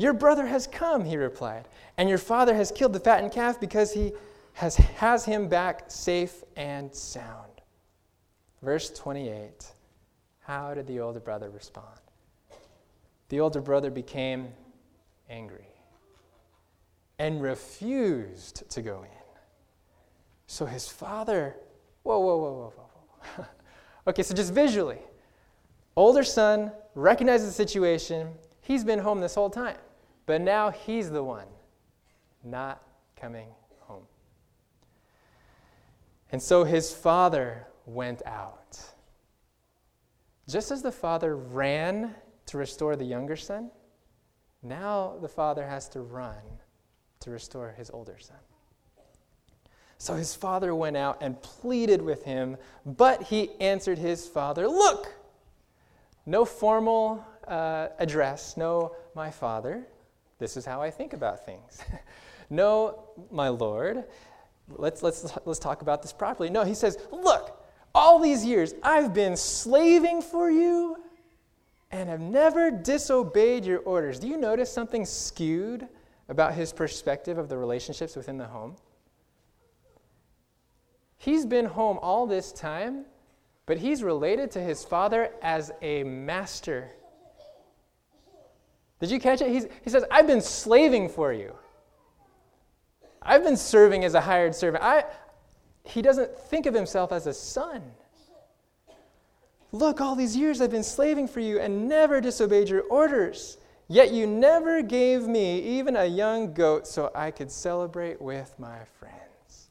[0.00, 3.92] Your brother has come, he replied, and your father has killed the fattened calf because
[3.92, 4.12] he
[4.54, 7.50] has, has him back safe and sound.
[8.62, 9.66] Verse 28
[10.38, 12.00] How did the older brother respond?
[13.28, 14.48] The older brother became
[15.28, 15.68] angry
[17.18, 19.24] and refused to go in.
[20.46, 21.56] So his father,
[22.04, 22.90] whoa, whoa, whoa, whoa, whoa,
[23.36, 23.46] whoa.
[24.08, 25.00] okay, so just visually,
[25.94, 28.30] older son recognizes the situation.
[28.62, 29.76] He's been home this whole time,
[30.30, 31.48] but now he's the one
[32.44, 32.80] not
[33.20, 33.48] coming
[33.80, 34.04] home.
[36.30, 38.78] And so his father went out.
[40.48, 42.14] Just as the father ran
[42.46, 43.72] to restore the younger son,
[44.62, 46.36] now the father has to run
[47.18, 48.38] to restore his older son.
[49.98, 55.12] So his father went out and pleaded with him, but he answered his father, Look,
[56.24, 59.88] no formal uh, address, no, my father,
[60.40, 61.80] this is how I think about things.
[62.50, 64.04] no, my Lord,
[64.68, 66.50] let's, let's, let's talk about this properly.
[66.50, 67.62] No, he says, Look,
[67.94, 70.96] all these years I've been slaving for you
[71.92, 74.18] and have never disobeyed your orders.
[74.18, 75.86] Do you notice something skewed
[76.28, 78.76] about his perspective of the relationships within the home?
[81.16, 83.04] He's been home all this time,
[83.66, 86.90] but he's related to his father as a master.
[89.00, 89.48] Did you catch it?
[89.48, 91.54] He's, he says, I've been slaving for you.
[93.22, 94.84] I've been serving as a hired servant.
[94.84, 95.04] I,
[95.84, 97.82] he doesn't think of himself as a son.
[99.72, 103.58] Look, all these years I've been slaving for you and never disobeyed your orders.
[103.88, 108.78] Yet you never gave me even a young goat so I could celebrate with my
[108.98, 109.70] friends.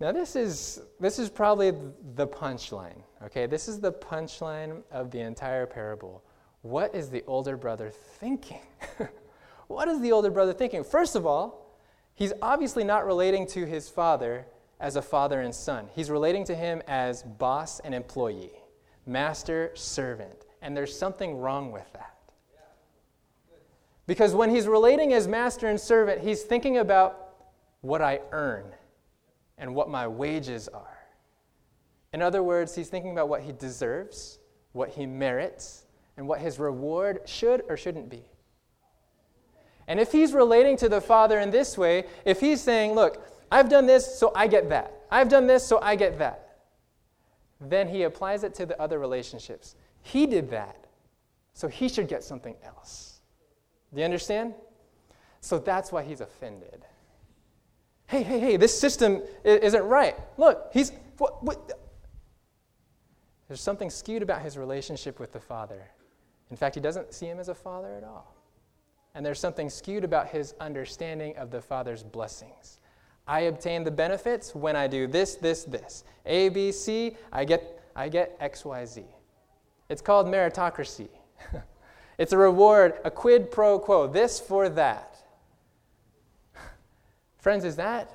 [0.00, 1.72] Now, this is, this is probably
[2.14, 3.46] the punchline, okay?
[3.46, 6.22] This is the punchline of the entire parable.
[6.62, 8.60] What is the older brother thinking?
[9.68, 10.84] what is the older brother thinking?
[10.84, 11.76] First of all,
[12.14, 14.46] he's obviously not relating to his father
[14.80, 15.88] as a father and son.
[15.94, 18.52] He's relating to him as boss and employee,
[19.06, 20.46] master, servant.
[20.62, 22.14] And there's something wrong with that.
[24.06, 27.28] Because when he's relating as master and servant, he's thinking about
[27.82, 28.64] what I earn
[29.58, 30.98] and what my wages are.
[32.14, 34.38] In other words, he's thinking about what he deserves,
[34.72, 35.84] what he merits,
[36.18, 38.22] and what his reward should or shouldn't be.
[39.86, 43.70] And if he's relating to the Father in this way, if he's saying, Look, I've
[43.70, 46.58] done this, so I get that, I've done this, so I get that,
[47.58, 49.76] then he applies it to the other relationships.
[50.02, 50.86] He did that,
[51.54, 53.20] so he should get something else.
[53.94, 54.52] Do you understand?
[55.40, 56.84] So that's why he's offended
[58.08, 60.16] hey, hey, hey, this system isn't right.
[60.36, 60.92] Look, he's.
[61.18, 61.78] What, what?
[63.46, 65.88] There's something skewed about his relationship with the Father.
[66.50, 68.34] In fact, he doesn't see him as a father at all.
[69.14, 72.78] And there's something skewed about his understanding of the Father's blessings.
[73.26, 76.04] I obtain the benefits when I do this, this, this.
[76.24, 79.04] A, B, C, I get, I get X, Y, Z.
[79.88, 81.08] It's called meritocracy.
[82.18, 85.16] it's a reward, a quid pro quo, this for that.
[87.38, 88.10] Friends, is that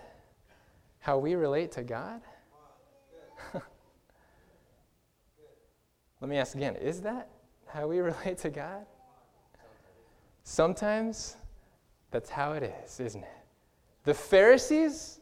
[1.00, 2.22] how we relate to God?
[6.22, 7.28] Let me ask again is that
[7.74, 8.86] how we relate to God?
[10.44, 11.36] Sometimes
[12.12, 13.30] that's how it is, isn't it?
[14.04, 15.20] The Pharisees,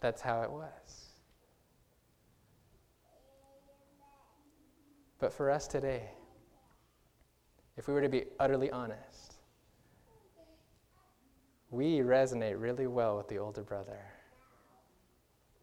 [0.00, 0.68] that's how it was.
[5.18, 6.10] But for us today,
[7.76, 9.36] if we were to be utterly honest,
[11.70, 13.98] we resonate really well with the older brother.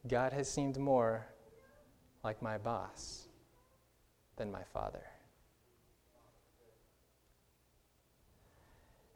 [0.08, 1.28] God has seemed more
[2.24, 3.29] like my boss
[4.40, 5.04] than my father.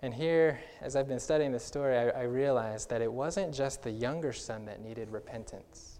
[0.04, 3.82] And here, as I've been studying this story, I, I realized that it wasn't just
[3.82, 6.00] the younger son that needed repentance.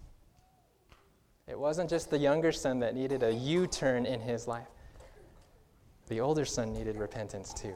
[1.48, 4.68] It wasn't just the younger son that needed a U turn in his life.
[6.06, 7.74] The older son needed repentance too.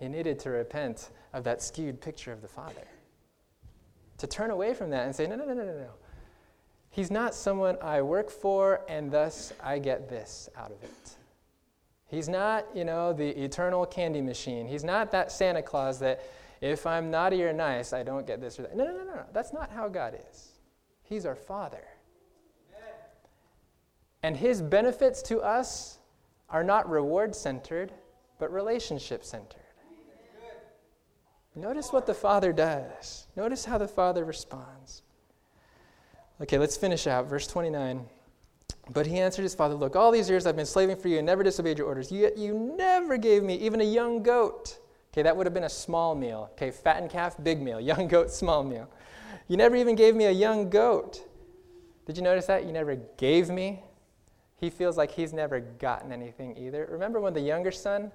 [0.00, 2.88] He needed to repent of that skewed picture of the Father.
[4.18, 5.90] To turn away from that and say, no, no, no, no, no, no.
[6.96, 11.16] He's not someone I work for and thus I get this out of it.
[12.06, 14.66] He's not, you know, the eternal candy machine.
[14.66, 16.22] He's not that Santa Claus that
[16.62, 18.74] if I'm naughty or nice, I don't get this or that.
[18.74, 19.24] No, no, no, no.
[19.34, 20.52] That's not how God is.
[21.02, 21.84] He's our Father.
[24.22, 25.98] And His benefits to us
[26.48, 27.92] are not reward centered,
[28.38, 29.60] but relationship centered.
[31.54, 33.26] Notice what the Father does.
[33.36, 35.02] Notice how the Father responds.
[36.40, 37.26] Okay, let's finish out.
[37.26, 38.04] Verse 29.
[38.90, 41.26] But he answered his father, Look, all these years I've been slaving for you and
[41.26, 42.12] never disobeyed your orders.
[42.12, 44.78] Yet you never gave me even a young goat.
[45.12, 46.50] Okay, that would have been a small meal.
[46.52, 47.80] Okay, fattened calf, big meal.
[47.96, 48.86] Young goat, small meal.
[49.48, 51.26] You never even gave me a young goat.
[52.04, 52.66] Did you notice that?
[52.66, 53.82] You never gave me.
[54.58, 56.86] He feels like he's never gotten anything either.
[56.90, 58.12] Remember when the younger son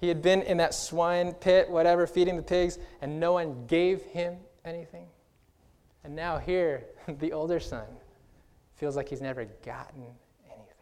[0.00, 4.02] he had been in that swine pit, whatever, feeding the pigs, and no one gave
[4.02, 5.06] him anything.
[6.04, 7.86] And now, here, the older son
[8.74, 10.02] feels like he's never gotten
[10.46, 10.74] anything.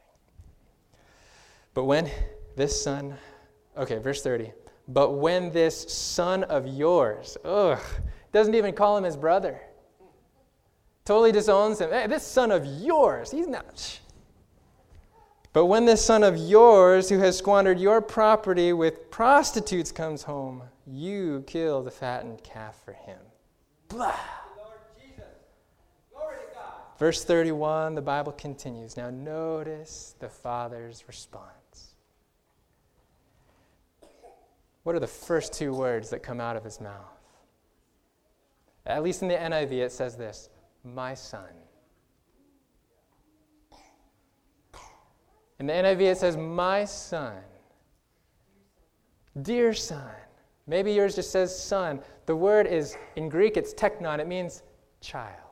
[1.75, 2.11] But when
[2.57, 3.15] this son,
[3.77, 4.53] okay, verse 30,
[4.87, 7.81] but when this son of yours, ugh,
[8.33, 9.61] doesn't even call him his brother,
[11.05, 11.91] totally disowns him.
[11.91, 14.01] Hey, this son of yours, he's not,
[15.53, 20.63] but when this son of yours, who has squandered your property with prostitutes, comes home,
[20.87, 23.19] you kill the fattened calf for him.
[23.89, 24.15] Blah.
[26.99, 28.97] Verse 31, the Bible continues.
[28.97, 31.95] Now, notice the father's response.
[34.83, 37.19] What are the first two words that come out of his mouth?
[38.85, 40.49] At least in the NIV, it says this
[40.83, 41.49] My son.
[45.61, 47.37] In the NIV, it says, My son.
[49.43, 50.11] Dear son.
[50.67, 52.01] Maybe yours just says son.
[52.27, 54.19] The word is, in Greek, it's teknon.
[54.19, 54.63] It means
[55.01, 55.48] child.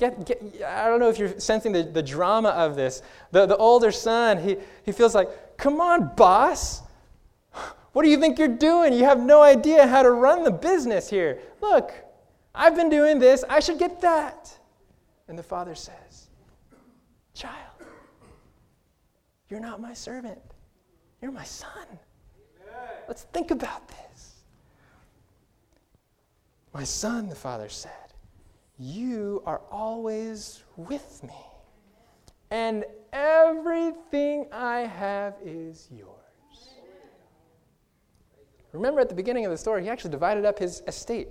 [0.00, 3.02] Get, get, I don't know if you're sensing the, the drama of this.
[3.32, 5.28] The, the older son, he, he feels like,
[5.58, 6.80] Come on, boss.
[7.92, 8.94] What do you think you're doing?
[8.94, 11.40] You have no idea how to run the business here.
[11.60, 11.92] Look,
[12.54, 13.44] I've been doing this.
[13.46, 14.56] I should get that.
[15.28, 16.30] And the father says,
[17.34, 17.54] Child,
[19.50, 20.40] you're not my servant,
[21.20, 21.86] you're my son.
[23.06, 24.36] Let's think about this.
[26.72, 28.09] My son, the father said,
[28.80, 31.34] you are always with me,
[32.50, 36.16] and everything I have is yours.
[38.72, 41.28] Remember at the beginning of the story, he actually divided up his estate.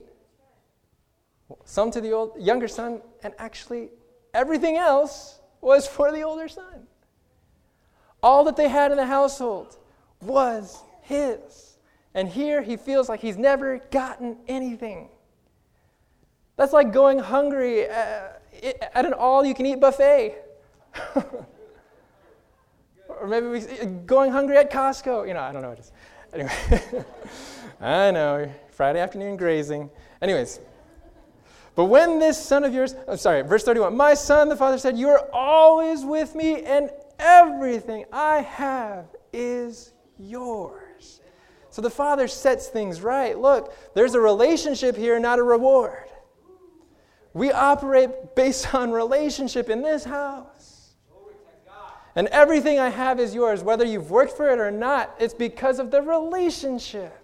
[1.65, 3.89] Some to the old, younger son, and actually
[4.33, 6.85] everything else was for the older son.
[8.21, 9.77] All that they had in the household
[10.21, 11.77] was his.
[12.13, 15.09] And here he feels like he's never gotten anything.
[16.59, 18.33] That's like going hungry uh,
[18.93, 20.35] at an all you can eat buffet.
[23.07, 23.61] or maybe we,
[24.05, 25.25] going hungry at Costco.
[25.25, 25.91] You know, I don't know what it is.
[26.33, 27.05] Anyway,
[27.81, 29.89] I know, Friday afternoon grazing.
[30.21, 30.59] Anyways,
[31.75, 34.97] but when this son of yours, I'm sorry, verse 31, my son, the father said,
[34.97, 36.89] You are always with me, and
[37.19, 41.21] everything I have is yours.
[41.69, 43.39] So the father sets things right.
[43.39, 46.08] Look, there's a relationship here, not a reward.
[47.33, 50.79] We operate based on relationship in this house.
[52.15, 55.15] And everything I have is yours, whether you've worked for it or not.
[55.19, 57.15] It's because of the relationship.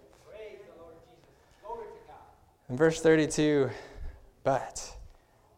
[2.69, 3.69] In verse 32,
[4.43, 4.95] but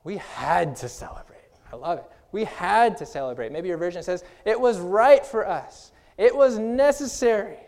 [0.03, 1.37] we had to celebrate.
[1.71, 2.05] I love it.
[2.31, 3.51] We had to celebrate.
[3.51, 7.59] Maybe your version says, it was right for us, it was necessary.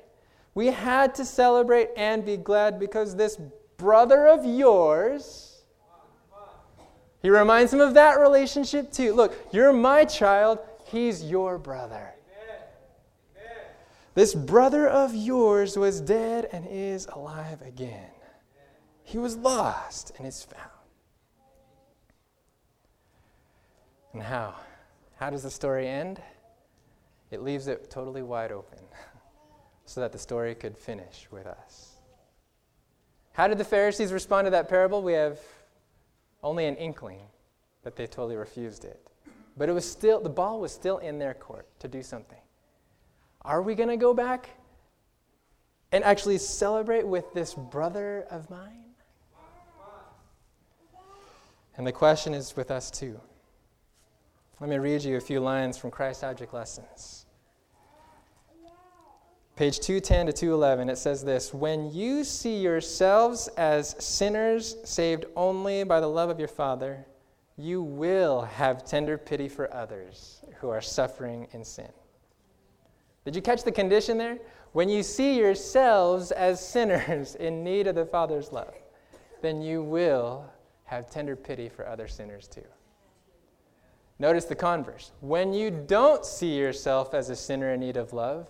[0.55, 3.37] We had to celebrate and be glad because this
[3.77, 5.48] brother of yours,
[7.21, 9.13] he reminds him of that relationship too.
[9.13, 12.13] Look, you're my child, he's your brother.
[14.15, 18.09] This brother of yours was dead and is alive again.
[19.03, 20.69] He was lost and is found.
[24.13, 24.55] And how?
[25.15, 26.21] How does the story end?
[27.31, 28.79] It leaves it totally wide open
[29.85, 31.93] so that the story could finish with us.
[33.33, 35.01] How did the Pharisees respond to that parable?
[35.01, 35.39] We have
[36.43, 37.21] only an inkling
[37.83, 39.05] that they totally refused it.
[39.57, 42.39] But it was still the ball was still in their court to do something.
[43.43, 44.49] Are we going to go back
[45.91, 48.85] and actually celebrate with this brother of mine?
[51.77, 53.19] And the question is with us too.
[54.59, 57.25] Let me read you a few lines from Christ Object Lessons.
[59.59, 65.83] Page 210 to 211, it says this When you see yourselves as sinners saved only
[65.83, 67.05] by the love of your Father,
[67.57, 71.89] you will have tender pity for others who are suffering in sin.
[73.25, 74.37] Did you catch the condition there?
[74.71, 78.73] When you see yourselves as sinners in need of the Father's love,
[79.41, 80.49] then you will
[80.85, 82.63] have tender pity for other sinners too.
[84.19, 85.11] Notice the converse.
[85.19, 88.47] When you don't see yourself as a sinner in need of love,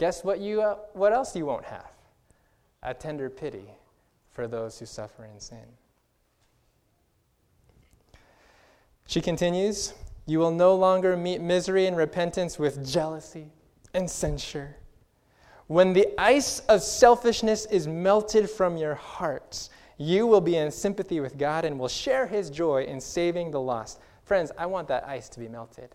[0.00, 1.92] guess what, you, uh, what else you won't have?
[2.82, 3.66] A tender pity
[4.30, 5.58] for those who suffer in sin.
[9.06, 9.92] She continues,
[10.24, 13.48] You will no longer meet misery and repentance with jealousy
[13.92, 14.74] and censure.
[15.66, 21.20] When the ice of selfishness is melted from your hearts, you will be in sympathy
[21.20, 24.00] with God and will share his joy in saving the lost.
[24.24, 25.94] Friends, I want that ice to be melted.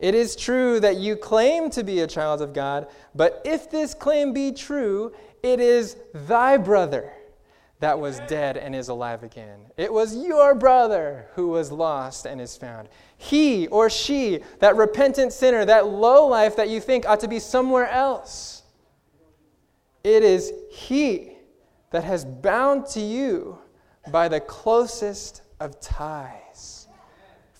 [0.00, 3.94] It is true that you claim to be a child of God, but if this
[3.94, 7.12] claim be true, it is thy brother
[7.80, 9.60] that was dead and is alive again.
[9.76, 12.88] It was your brother who was lost and is found.
[13.16, 17.38] He or she, that repentant sinner, that low life that you think ought to be
[17.38, 18.62] somewhere else,
[20.02, 21.32] it is he
[21.90, 23.58] that has bound to you
[24.10, 26.47] by the closest of ties.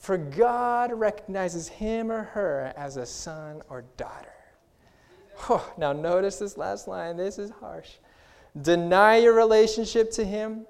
[0.08, 4.32] For God recognizes him or her as a son or daughter.
[5.50, 7.18] Oh, now, notice this last line.
[7.18, 7.90] This is harsh.
[8.62, 10.66] Deny your relationship to him,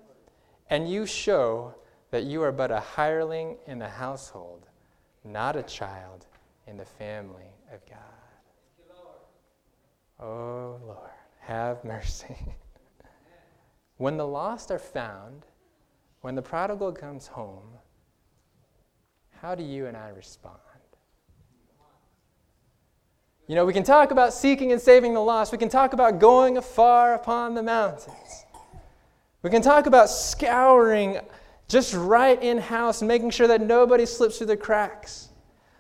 [0.71, 1.73] and you show
[2.11, 4.67] that you are but a hireling in the household,
[5.23, 6.27] not a child
[6.67, 8.99] in the family of God.
[10.19, 11.11] Oh, Lord,
[11.43, 12.35] have mercy.
[13.99, 15.47] when the lost are found,
[16.23, 17.79] when the prodigal comes home,
[19.41, 20.59] how do you and I respond?
[23.47, 25.53] You know, we can talk about seeking and saving the lost.
[25.53, 28.45] We can talk about going afar upon the mountains.
[29.43, 31.19] We can talk about scouring
[31.67, 35.31] just right in house and making sure that nobody slips through the cracks.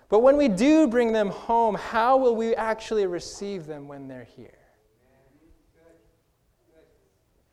[0.08, 4.24] But when we do bring them home, how will we actually receive them when they're
[4.36, 4.52] here?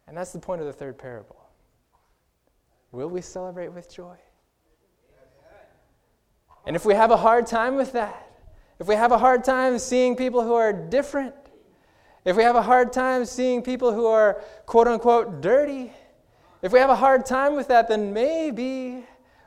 [0.07, 1.49] And that's the point of the third parable.
[2.91, 4.15] Will we celebrate with joy?
[6.65, 8.21] And if we have a hard time with that,
[8.79, 11.33] if we have a hard time seeing people who are different,
[12.25, 15.91] if we have a hard time seeing people who are quote unquote dirty,
[16.61, 19.05] if we have a hard time with that, then maybe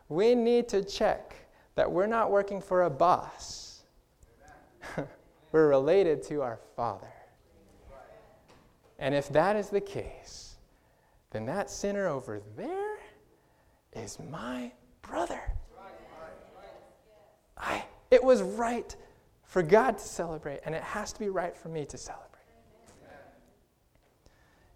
[0.09, 1.35] we need to check
[1.75, 3.83] that we're not working for a boss.
[5.53, 7.12] we're related to our Father.
[8.99, 10.57] And if that is the case,
[11.31, 12.99] then that sinner over there
[13.93, 15.53] is my brother.
[17.59, 18.95] I, it was right
[19.45, 22.29] for God to celebrate, and it has to be right for me to celebrate.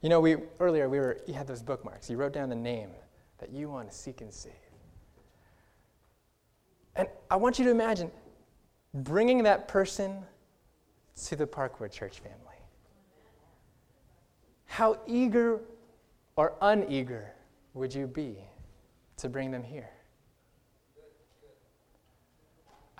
[0.00, 2.10] You know, we earlier we were you had those bookmarks.
[2.10, 2.90] You wrote down the name
[3.38, 4.52] that you want to seek and save.
[6.96, 8.10] And I want you to imagine
[8.92, 10.22] bringing that person
[11.24, 12.38] to the Parkwood Church family.
[14.66, 15.60] How eager
[16.36, 17.32] or uneager
[17.74, 18.36] would you be
[19.18, 19.90] to bring them here?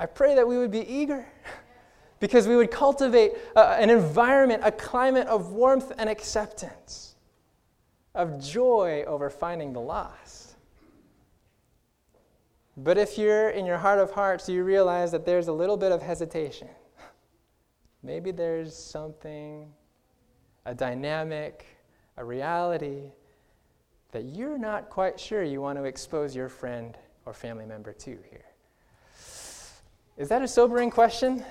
[0.03, 1.24] I pray that we would be eager
[2.18, 7.14] because we would cultivate uh, an environment, a climate of warmth and acceptance,
[8.12, 10.57] of joy over finding the lost.
[12.76, 15.92] But if you're in your heart of hearts, you realize that there's a little bit
[15.92, 16.68] of hesitation.
[18.03, 19.72] Maybe there's something,
[20.66, 21.64] a dynamic,
[22.16, 23.12] a reality
[24.11, 28.18] that you're not quite sure you want to expose your friend or family member to
[28.28, 28.51] here.
[30.16, 31.44] Is that a sobering question?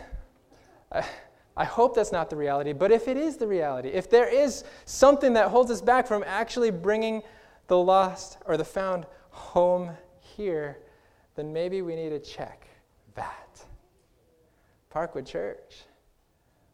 [1.55, 4.63] I, hope that's not the reality, but if it is the reality, if there is
[4.85, 7.23] something that holds us back from actually bringing
[7.67, 10.79] the lost or the found home here,
[11.35, 12.67] then maybe we need to check
[13.15, 13.63] that.
[14.93, 15.83] Parkwood Church,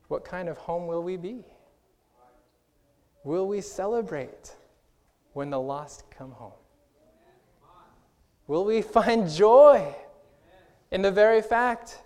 [0.07, 1.45] what kind of home will we be?
[3.23, 4.55] Will we celebrate
[5.33, 6.53] when the lost come home?
[8.47, 9.93] Will we find joy
[10.91, 11.99] in the very fact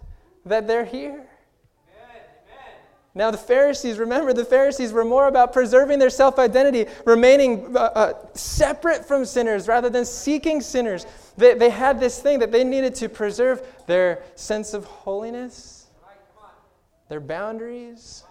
[0.45, 1.27] that they're here?
[3.13, 7.79] Now, the Pharisees, remember, the Pharisees were more about preserving their self identity, remaining uh,
[7.79, 11.05] uh, separate from sinners rather than seeking sinners.
[11.35, 15.87] They, they had this thing that they needed to preserve their sense of holiness,
[17.09, 18.23] their boundaries.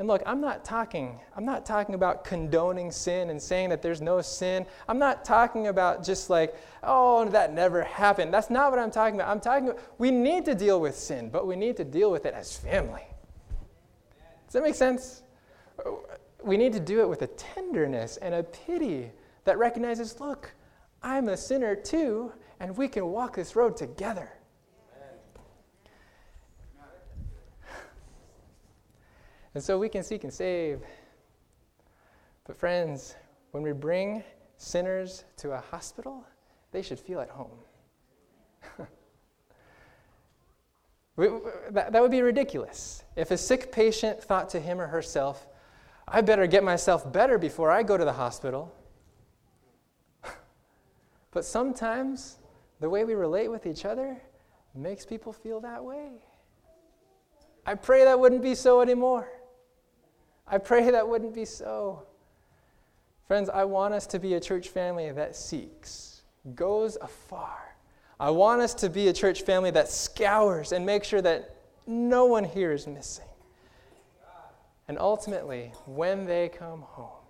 [0.00, 4.00] And look, I'm not talking, I'm not talking about condoning sin and saying that there's
[4.00, 4.64] no sin.
[4.88, 8.32] I'm not talking about just like, oh, that never happened.
[8.32, 9.28] That's not what I'm talking about.
[9.28, 12.24] I'm talking about we need to deal with sin, but we need to deal with
[12.24, 13.04] it as family.
[14.46, 15.22] Does that make sense?
[16.42, 19.12] We need to do it with a tenderness and a pity
[19.44, 20.50] that recognizes, look,
[21.02, 24.32] I'm a sinner too, and we can walk this road together.
[29.54, 30.80] And so we can seek and save.
[32.46, 33.16] But, friends,
[33.50, 34.22] when we bring
[34.56, 36.24] sinners to a hospital,
[36.72, 37.58] they should feel at home.
[41.16, 43.04] that, that would be ridiculous.
[43.16, 45.46] If a sick patient thought to him or herself,
[46.06, 48.74] I better get myself better before I go to the hospital.
[51.30, 52.38] but sometimes
[52.80, 54.20] the way we relate with each other
[54.74, 56.10] makes people feel that way.
[57.66, 59.28] I pray that wouldn't be so anymore.
[60.46, 62.02] I pray that wouldn't be so.
[63.26, 66.22] Friends, I want us to be a church family that seeks,
[66.54, 67.76] goes afar.
[68.18, 72.26] I want us to be a church family that scours and makes sure that no
[72.26, 73.24] one here is missing.
[74.88, 77.24] And ultimately, when they come home,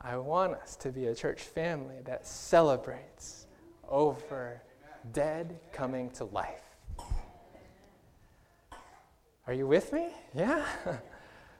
[0.00, 3.46] I want us to be a church family that celebrates
[3.88, 4.62] over
[5.12, 6.62] dead coming to life.
[9.46, 10.08] Are you with me?
[10.34, 10.64] Yeah?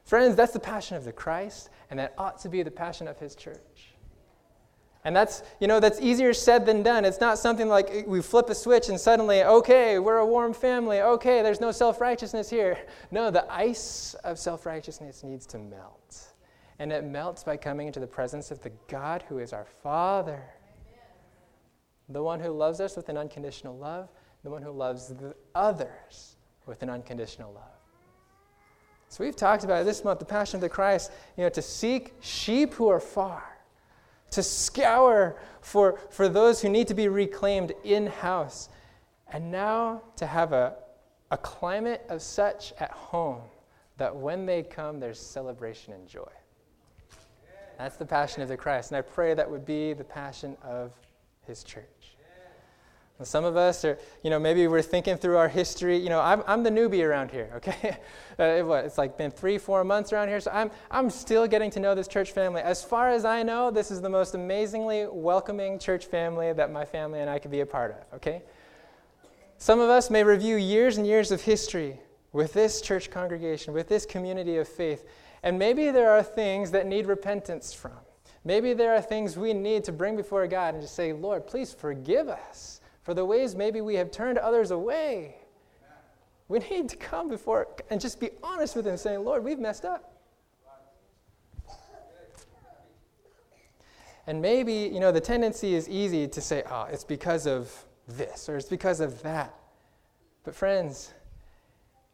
[0.07, 3.19] Friends, that's the passion of the Christ, and that ought to be the passion of
[3.19, 3.93] his church.
[5.05, 7.05] And that's, you know, that's easier said than done.
[7.05, 11.01] It's not something like we flip a switch and suddenly, okay, we're a warm family.
[11.01, 12.79] Okay, there's no self righteousness here.
[13.11, 16.35] No, the ice of self righteousness needs to melt.
[16.79, 20.43] And it melts by coming into the presence of the God who is our Father.
[22.09, 24.09] The one who loves us with an unconditional love,
[24.45, 26.37] the one who loves the others
[26.67, 27.76] with an unconditional love.
[29.09, 32.15] So we've talked about this month, the Passion of the Christ, you know, to seek
[32.21, 33.45] sheep who are far,
[34.31, 38.69] to scour for, for those who need to be reclaimed in house,
[39.33, 40.75] and now to have a,
[41.31, 43.43] a climate of such at home
[43.97, 46.29] that when they come, there's celebration and joy.
[47.79, 48.91] That's the passion of the Christ.
[48.91, 50.93] And I pray that would be the passion of
[51.47, 51.85] his church.
[53.23, 55.97] Some of us are, you know, maybe we're thinking through our history.
[55.97, 57.97] You know, I'm, I'm the newbie around here, okay?
[58.39, 61.71] uh, what, it's like been three, four months around here, so I'm, I'm still getting
[61.73, 62.61] to know this church family.
[62.61, 66.85] As far as I know, this is the most amazingly welcoming church family that my
[66.85, 68.43] family and I could be a part of, okay?
[69.57, 71.99] Some of us may review years and years of history
[72.33, 75.07] with this church congregation, with this community of faith,
[75.43, 77.99] And maybe there are things that need repentance from.
[78.45, 81.73] Maybe there are things we need to bring before God and just say, Lord, please
[81.73, 85.37] forgive us for the ways maybe we have turned others away.
[86.49, 89.85] We need to come before and just be honest with Him, saying, Lord, we've messed
[89.85, 90.13] up.
[94.27, 97.73] And maybe, you know, the tendency is easy to say, oh, it's because of
[98.09, 99.55] this or it's because of that.
[100.43, 101.15] But, friends,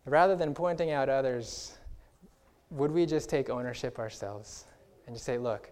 [0.04, 1.78] rather than pointing out others,
[2.68, 4.66] would we just take ownership ourselves
[5.06, 5.70] and just say, look,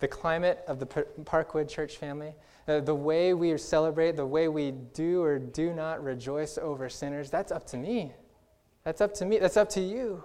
[0.00, 2.34] the climate of the Parkwood church family,
[2.66, 7.30] uh, the way we celebrate, the way we do or do not rejoice over sinners,
[7.30, 8.12] that's up to me.
[8.84, 9.38] That's up to me.
[9.38, 10.24] That's up to you.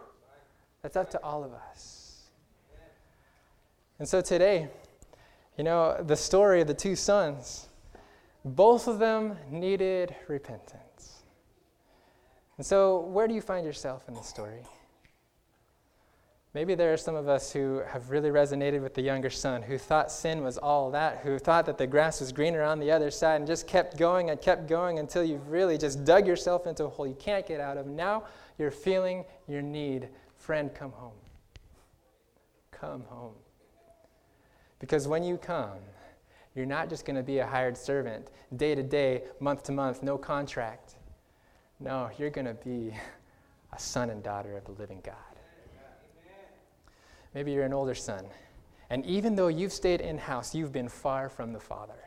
[0.81, 2.23] That's up to all of us.
[3.99, 4.69] And so today,
[5.57, 7.67] you know, the story of the two sons,
[8.43, 11.23] both of them needed repentance.
[12.57, 14.63] And so, where do you find yourself in the story?
[16.55, 19.77] Maybe there are some of us who have really resonated with the younger son, who
[19.77, 23.11] thought sin was all that, who thought that the grass was greener on the other
[23.11, 26.85] side and just kept going and kept going until you've really just dug yourself into
[26.85, 27.87] a hole you can't get out of.
[27.87, 28.23] Now
[28.57, 30.07] you're feeling your need.
[30.37, 31.17] Friend, come home.
[32.71, 33.33] Come home.
[34.79, 35.79] Because when you come,
[36.55, 40.01] you're not just going to be a hired servant, day to day, month to month,
[40.03, 40.95] no contract.
[41.81, 42.93] No, you're going to be
[43.73, 45.34] a son and daughter of the living God.
[47.35, 48.25] Maybe you're an older son.
[48.89, 52.05] And even though you've stayed in house, you've been far from the Father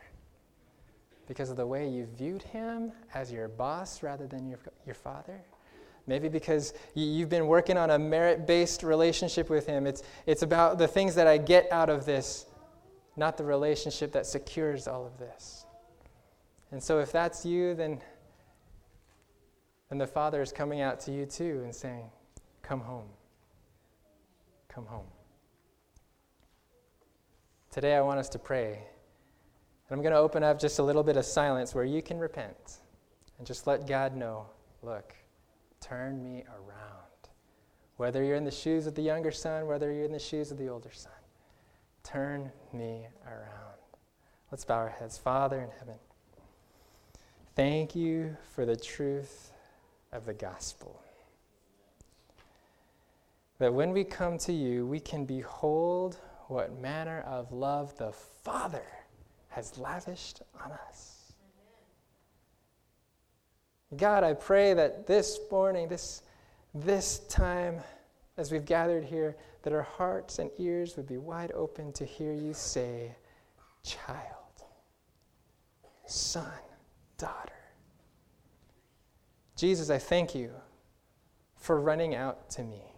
[1.29, 4.57] because of the way you viewed him as your boss rather than your,
[4.87, 5.39] your father.
[6.07, 9.85] Maybe because you've been working on a merit based relationship with him.
[9.85, 12.47] It's, it's about the things that I get out of this,
[13.15, 15.67] not the relationship that secures all of this.
[16.71, 18.01] And so, if that's you, then,
[19.89, 22.09] then the Father is coming out to you too and saying,
[22.63, 23.09] Come home.
[24.67, 25.05] Come home.
[27.71, 28.71] Today, I want us to pray.
[28.71, 32.17] And I'm going to open up just a little bit of silence where you can
[32.17, 32.79] repent
[33.37, 34.47] and just let God know
[34.81, 35.13] look,
[35.79, 37.29] turn me around.
[37.97, 40.57] Whether you're in the shoes of the younger son, whether you're in the shoes of
[40.57, 41.11] the older son,
[42.03, 43.77] turn me around.
[44.51, 45.17] Let's bow our heads.
[45.17, 45.95] Father in heaven,
[47.55, 49.51] thank you for the truth
[50.11, 51.03] of the gospel.
[53.59, 56.17] That when we come to you, we can behold
[56.49, 58.11] what manner of love the
[58.43, 58.85] Father
[59.49, 61.33] has lavished on us.
[63.95, 66.23] God, I pray that this morning, this,
[66.73, 67.79] this time,
[68.37, 72.33] as we've gathered here, that our hearts and ears would be wide open to hear
[72.33, 73.15] you say,
[73.83, 74.63] child,
[76.05, 76.51] son,
[77.17, 77.53] daughter.
[79.55, 80.51] Jesus, I thank you
[81.55, 82.88] for running out to me.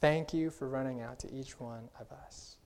[0.00, 2.56] Thank you for running out to each one of us.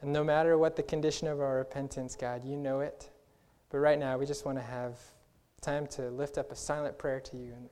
[0.00, 3.10] And no matter what the condition of our repentance, God, you know it.
[3.70, 4.98] But right now, we just want to have
[5.60, 7.68] time to lift up a silent prayer to you and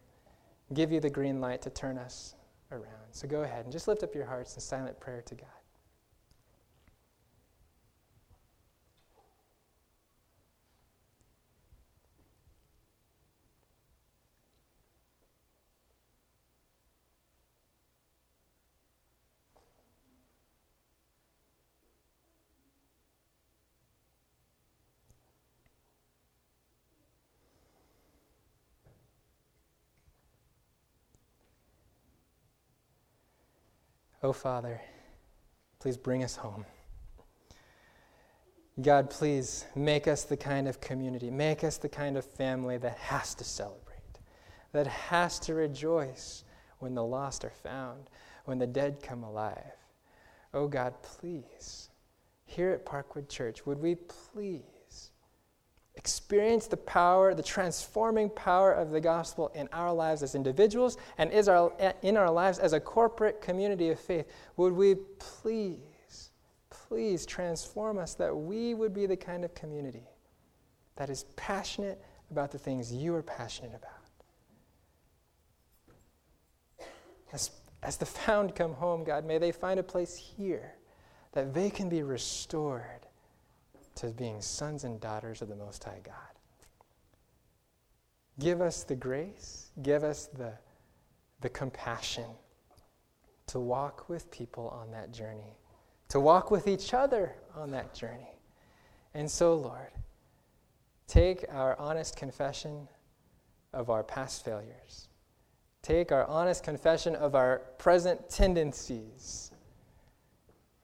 [0.72, 2.34] give you the green light to turn us
[2.72, 3.12] around.
[3.12, 5.64] So go ahead and just lift up your hearts in silent prayer to God.
[34.25, 34.81] Oh, Father,
[35.81, 36.64] please bring us home.
[38.81, 42.97] God, please make us the kind of community, make us the kind of family that
[42.97, 43.99] has to celebrate,
[44.72, 46.45] that has to rejoice
[46.79, 48.09] when the lost are found,
[48.47, 49.77] when the dead come alive.
[50.55, 51.91] Oh, God, please,
[52.47, 54.62] here at Parkwood Church, would we please
[56.05, 61.32] experience the power, the transforming power of the gospel in our lives as individuals and
[61.32, 64.26] is our, in our lives as a corporate community of faith,
[64.59, 66.28] would we please,
[66.68, 70.07] please transform us that we would be the kind of community
[70.96, 71.98] that is passionate
[72.30, 73.90] about the things you are passionate about.
[77.32, 77.50] As,
[77.82, 80.74] as the found come home, God, may they find a place here
[81.32, 83.03] that they can be restored
[83.97, 86.14] to being sons and daughters of the Most High God.
[88.38, 90.53] Give us the grace, give us the,
[91.40, 92.26] the compassion
[93.47, 95.57] to walk with people on that journey,
[96.09, 98.38] to walk with each other on that journey.
[99.14, 99.92] And so, Lord,
[101.07, 102.88] take our honest confession
[103.72, 105.09] of our past failures.
[105.82, 109.53] Take our honest confession of our present tendencies.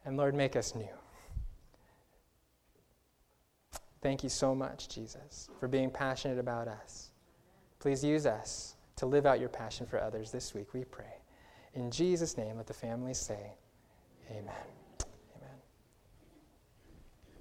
[0.05, 1.00] And Lord, make us new.
[4.03, 7.11] Thank you so much, Jesus, for being passionate about us.
[7.79, 11.21] Please use us to live out your passion for others this week, we pray.
[11.75, 13.53] In Jesus' name, let the family say,
[14.31, 14.80] Amen.